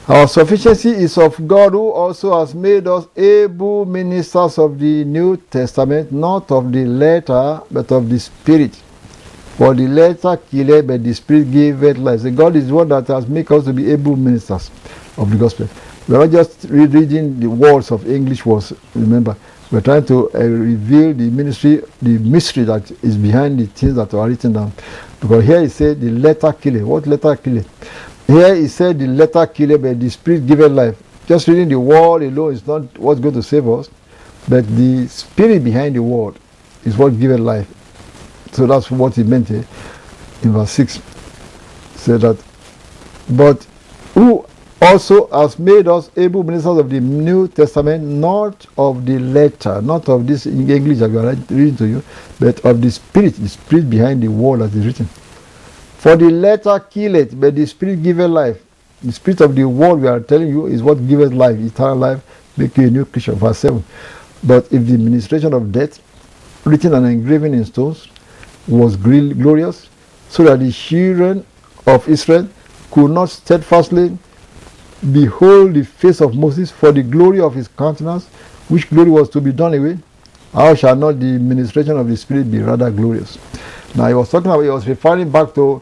Our 0.07 0.27
sufficiency 0.27 0.89
is 0.89 1.17
of 1.17 1.47
God 1.47 1.71
who 1.71 1.89
also 1.89 2.39
has 2.39 2.53
made 2.53 2.87
us 2.87 3.07
able 3.15 3.85
ministers 3.85 4.59
of 4.59 4.77
the 4.79 5.03
New 5.03 5.37
Testament, 5.37 6.11
not 6.11 6.51
of 6.51 6.71
the 6.71 6.85
letter, 6.85 7.61
but 7.71 7.91
of 7.91 8.09
the 8.09 8.19
Spirit. 8.19 8.79
For 9.57 9.73
the 9.73 9.87
letter 9.87 10.37
killed, 10.51 10.87
but 10.87 11.03
the 11.03 11.13
Spirit 11.13 11.51
gave 11.51 11.81
it 11.83 11.97
life. 11.97 12.21
So 12.21 12.31
God 12.31 12.57
is 12.57 12.71
one 12.71 12.89
that 12.89 13.07
has 13.07 13.25
made 13.27 13.49
us 13.51 13.63
to 13.65 13.73
be 13.73 13.89
able 13.89 14.17
ministers 14.17 14.69
of 15.17 15.31
the 15.31 15.37
gospel. 15.37 15.69
We 16.07 16.15
are 16.15 16.27
not 16.27 16.31
just 16.31 16.65
reading 16.65 17.39
the 17.39 17.49
words 17.49 17.89
of 17.91 18.07
English 18.09 18.45
words, 18.45 18.73
remember. 18.93 19.35
We're 19.71 19.81
trying 19.81 20.05
to 20.07 20.29
uh, 20.35 20.39
reveal 20.39 21.13
the 21.13 21.29
ministry, 21.29 21.81
the 22.01 22.19
mystery 22.19 22.65
that 22.65 22.91
is 23.03 23.17
behind 23.17 23.59
the 23.59 23.65
things 23.65 23.95
that 23.95 24.13
are 24.13 24.27
written 24.27 24.53
down. 24.53 24.73
Because 25.19 25.45
here 25.45 25.61
he 25.61 25.69
said 25.69 26.01
the 26.01 26.11
letter 26.11 26.53
killed. 26.53 26.83
What 26.83 27.07
letter 27.07 27.35
killed? 27.35 27.65
Here 28.27 28.55
he 28.55 28.67
said 28.67 28.99
the 28.99 29.07
letter 29.07 29.47
killed, 29.47 29.81
but 29.81 29.99
the 29.99 30.09
spirit 30.09 30.45
given 30.45 30.75
life. 30.75 31.01
Just 31.27 31.47
reading 31.47 31.69
the 31.69 31.79
word 31.79 32.23
alone 32.23 32.53
is 32.53 32.67
not 32.67 32.97
what's 32.99 33.19
going 33.19 33.33
to 33.33 33.41
save 33.41 33.67
us, 33.67 33.89
but 34.47 34.67
the 34.75 35.07
spirit 35.07 35.63
behind 35.63 35.95
the 35.95 36.03
word 36.03 36.35
is 36.83 36.95
what 36.95 37.17
given 37.19 37.43
life. 37.43 37.67
So 38.55 38.65
that's 38.65 38.89
what 38.89 39.15
he 39.15 39.23
meant 39.23 39.49
here 39.49 39.65
in 40.43 40.53
verse 40.53 40.71
6. 40.71 41.01
Said 41.95 42.21
that, 42.21 42.41
but 43.29 43.61
who 44.13 44.45
also 44.81 45.27
has 45.27 45.59
made 45.59 45.89
us 45.89 46.09
able 46.15 46.43
ministers 46.43 46.77
of 46.77 46.89
the 46.89 47.01
New 47.01 47.49
Testament, 47.49 48.03
not 48.03 48.65
of 48.77 49.05
the 49.05 49.19
letter, 49.19 49.81
not 49.81 50.07
of 50.07 50.25
this 50.25 50.45
in 50.45 50.69
English 50.69 51.01
are 51.01 51.09
reading 51.09 51.75
to 51.75 51.85
you, 51.85 52.03
but 52.39 52.63
of 52.63 52.81
the 52.81 52.91
Spirit, 52.91 53.35
the 53.35 53.49
Spirit 53.49 53.89
behind 53.89 54.23
the 54.23 54.29
word 54.29 54.61
that 54.61 54.73
is 54.73 54.85
written. 54.85 55.07
For 55.97 56.15
the 56.15 56.29
letter 56.29 56.79
killeth, 56.79 57.37
but 57.37 57.55
the 57.55 57.65
Spirit 57.65 58.03
giveth 58.03 58.29
life. 58.29 58.63
The 59.03 59.11
Spirit 59.11 59.41
of 59.41 59.55
the 59.55 59.65
word 59.65 59.95
we 59.95 60.07
are 60.07 60.21
telling 60.21 60.47
you 60.47 60.67
is 60.67 60.81
what 60.81 61.05
giveth 61.07 61.33
life, 61.33 61.59
eternal 61.59 61.97
life, 61.97 62.51
make 62.55 62.77
you 62.77 62.87
a 62.87 62.89
new 62.89 63.03
creature. 63.03 63.33
Verse 63.33 63.57
7. 63.59 63.83
But 64.43 64.71
if 64.71 64.85
the 64.85 64.93
administration 64.93 65.53
of 65.53 65.73
death, 65.73 65.99
written 66.63 66.93
and 66.93 67.05
engraven 67.05 67.53
in 67.53 67.65
stones, 67.65 68.07
was 68.67 68.95
glorious, 68.95 69.89
so 70.29 70.43
that 70.43 70.59
the 70.59 70.71
children 70.71 71.45
of 71.85 72.07
Israel 72.09 72.47
could 72.91 73.11
not 73.11 73.29
steadfastly 73.29 74.17
behold 75.11 75.73
the 75.73 75.83
face 75.83 76.21
of 76.21 76.35
Moses 76.35 76.71
for 76.71 76.91
the 76.91 77.03
glory 77.03 77.39
of 77.39 77.53
his 77.53 77.67
countenance, 77.67 78.27
which 78.69 78.89
glory 78.89 79.11
was 79.11 79.29
to 79.29 79.41
be 79.41 79.51
done 79.51 79.73
away. 79.73 79.97
How 80.53 80.73
shall 80.73 80.95
not 80.95 81.19
the 81.19 81.37
ministration 81.37 81.97
of 81.97 82.07
the 82.07 82.15
Spirit 82.15 82.49
be 82.49 82.59
rather 82.59 82.89
glorious? 82.89 83.37
Now 83.93 84.07
he 84.07 84.13
was 84.13 84.29
talking 84.31 84.49
about, 84.49 84.61
he 84.61 84.69
was 84.69 84.87
referring 84.87 85.29
back 85.29 85.53
to 85.55 85.81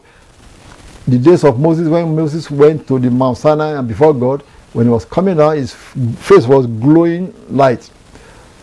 the 1.06 1.18
days 1.18 1.44
of 1.44 1.60
Moses 1.60 1.88
when 1.88 2.14
Moses 2.14 2.50
went 2.50 2.86
to 2.88 2.98
the 2.98 3.10
Mount 3.10 3.38
Sinai 3.38 3.78
and 3.78 3.86
before 3.86 4.12
God. 4.12 4.42
When 4.72 4.86
he 4.86 4.90
was 4.90 5.04
coming 5.04 5.36
down, 5.36 5.56
his 5.56 5.72
face 5.72 6.46
was 6.46 6.66
glowing 6.66 7.32
light. 7.48 7.88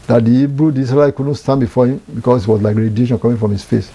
That 0.08 0.26
the 0.26 0.32
Hebrew, 0.32 0.72
the 0.72 0.82
Israelite 0.82 1.16
couldn't 1.16 1.36
stand 1.36 1.62
before 1.62 1.88
him 1.88 2.02
because 2.14 2.44
it 2.44 2.50
was 2.50 2.62
like 2.62 2.76
radiation 2.76 3.18
coming 3.18 3.38
from 3.38 3.52
his 3.52 3.64
face. 3.64 3.90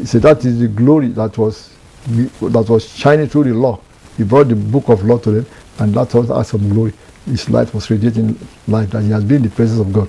He 0.00 0.06
said 0.06 0.22
that 0.22 0.42
is 0.46 0.58
the 0.58 0.68
glory 0.68 1.08
that 1.08 1.36
was 1.36 1.74
that 2.06 2.66
was 2.70 2.88
shining 2.88 3.28
through 3.28 3.44
the 3.44 3.52
law. 3.54 3.78
He 4.16 4.24
brought 4.24 4.48
the 4.48 4.56
book 4.56 4.88
of 4.88 5.04
law 5.04 5.18
to 5.18 5.30
them 5.30 5.46
and 5.78 5.92
that 5.94 6.14
was 6.14 6.30
us 6.30 6.50
some 6.52 6.70
glory. 6.70 6.94
His 7.26 7.50
light 7.50 7.72
was 7.74 7.90
radiating 7.90 8.38
light, 8.66 8.88
that 8.90 9.02
he 9.02 9.10
has 9.10 9.22
been 9.24 9.36
in 9.36 9.42
the 9.42 9.50
presence 9.50 9.78
of 9.78 9.92
God. 9.92 10.08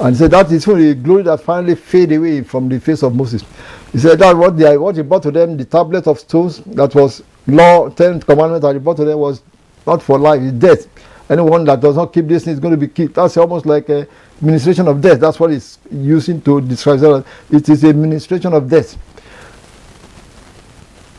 And 0.00 0.16
he 0.16 0.18
said 0.18 0.30
that 0.30 0.50
is 0.50 0.66
only 0.66 0.94
glory 0.94 1.24
that 1.24 1.42
finally 1.42 1.74
faded 1.74 2.16
away 2.16 2.42
from 2.42 2.70
the 2.70 2.80
face 2.80 3.02
of 3.02 3.14
Moses. 3.14 3.44
He 3.92 3.98
said 3.98 4.18
that 4.20 4.34
what 4.34 4.56
they 4.56 4.78
what 4.78 4.96
he 4.96 5.02
brought 5.02 5.24
to 5.24 5.30
them, 5.30 5.58
the 5.58 5.66
tablet 5.66 6.06
of 6.06 6.18
stones 6.18 6.60
that 6.60 6.94
was 6.94 7.22
law, 7.46 7.90
ten 7.90 8.20
commandments 8.20 8.64
that 8.64 8.72
he 8.72 8.78
brought 8.78 8.96
to 8.96 9.04
them 9.04 9.18
was 9.18 9.42
not 9.86 10.02
for 10.02 10.18
life, 10.18 10.40
it's 10.40 10.52
death. 10.52 10.86
Anyone 11.28 11.64
that 11.64 11.82
does 11.82 11.96
not 11.96 12.14
keep 12.14 12.26
this 12.26 12.46
is 12.46 12.58
going 12.58 12.72
to 12.72 12.78
be 12.78 12.88
killed. 12.88 13.12
That's 13.12 13.36
almost 13.36 13.66
like 13.66 13.90
a 13.90 14.08
ministration 14.40 14.88
of 14.88 15.02
death. 15.02 15.20
That's 15.20 15.38
what 15.38 15.50
he's 15.50 15.78
using 15.90 16.40
to 16.40 16.62
describe. 16.62 17.26
It 17.50 17.68
is 17.68 17.84
a 17.84 17.92
ministration 17.92 18.54
of 18.54 18.70
death 18.70 18.96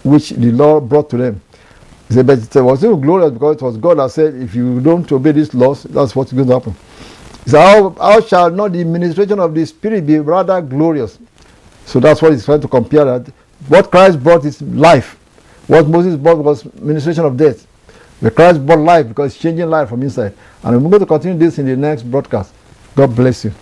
which 0.10 0.30
the 0.32 0.52
Lord 0.52 0.90
brought 0.90 1.10
to 1.12 1.18
them. 1.18 1.42
He 2.08 2.16
said, 2.16 2.26
but 2.26 2.56
it 2.56 2.62
was 2.62 2.80
still 2.80 2.98
glorious 2.98 3.32
because 3.32 3.58
it 3.58 3.62
was 3.62 3.78
God 3.78 4.00
that 4.00 4.12
said, 4.12 4.34
if 4.36 4.56
you 4.56 4.82
don't 4.82 5.10
obey 5.12 5.32
these 5.32 5.54
laws, 5.54 5.84
that's 5.84 6.16
what's 6.16 6.34
going 6.34 6.48
to 6.48 6.54
happen. 6.54 6.76
He 7.44 7.52
said, 7.52 7.62
how, 7.62 7.90
how 7.92 8.22
shall 8.22 8.50
not 8.50 8.74
the 8.74 8.82
administration 8.82 9.40
of 9.40 9.54
the 9.54 9.66
Spirit 9.66 10.08
be 10.08 10.18
rather 10.20 10.60
glorious? 10.62 11.20
So 11.86 12.00
that's 12.00 12.22
what 12.22 12.32
he's 12.32 12.46
trying 12.46 12.62
to 12.62 12.68
compare 12.68 13.06
that. 13.06 13.32
What 13.68 13.92
Christ 13.92 14.22
brought 14.24 14.44
is 14.46 14.62
life. 14.62 15.18
What 15.68 15.88
Moses 15.88 16.16
brought 16.16 16.40
was 16.40 16.66
ministration 16.76 17.26
of 17.26 17.38
death. 17.38 17.68
But 18.22 18.36
Christ 18.36 18.66
brought 18.66 18.80
life 18.80 19.08
because 19.08 19.34
it's 19.34 19.42
changing 19.42 19.70
life 19.70 19.90
from 19.90 20.02
inside. 20.02 20.36
And 20.64 20.84
we're 20.84 20.90
going 20.90 21.02
to 21.02 21.06
continue 21.06 21.38
this 21.38 21.60
in 21.60 21.68
the 21.68 21.78
next 21.78 22.04
broadcast. 22.04 22.54
God 22.96 23.16
bless 23.16 23.46
you. 23.46 23.54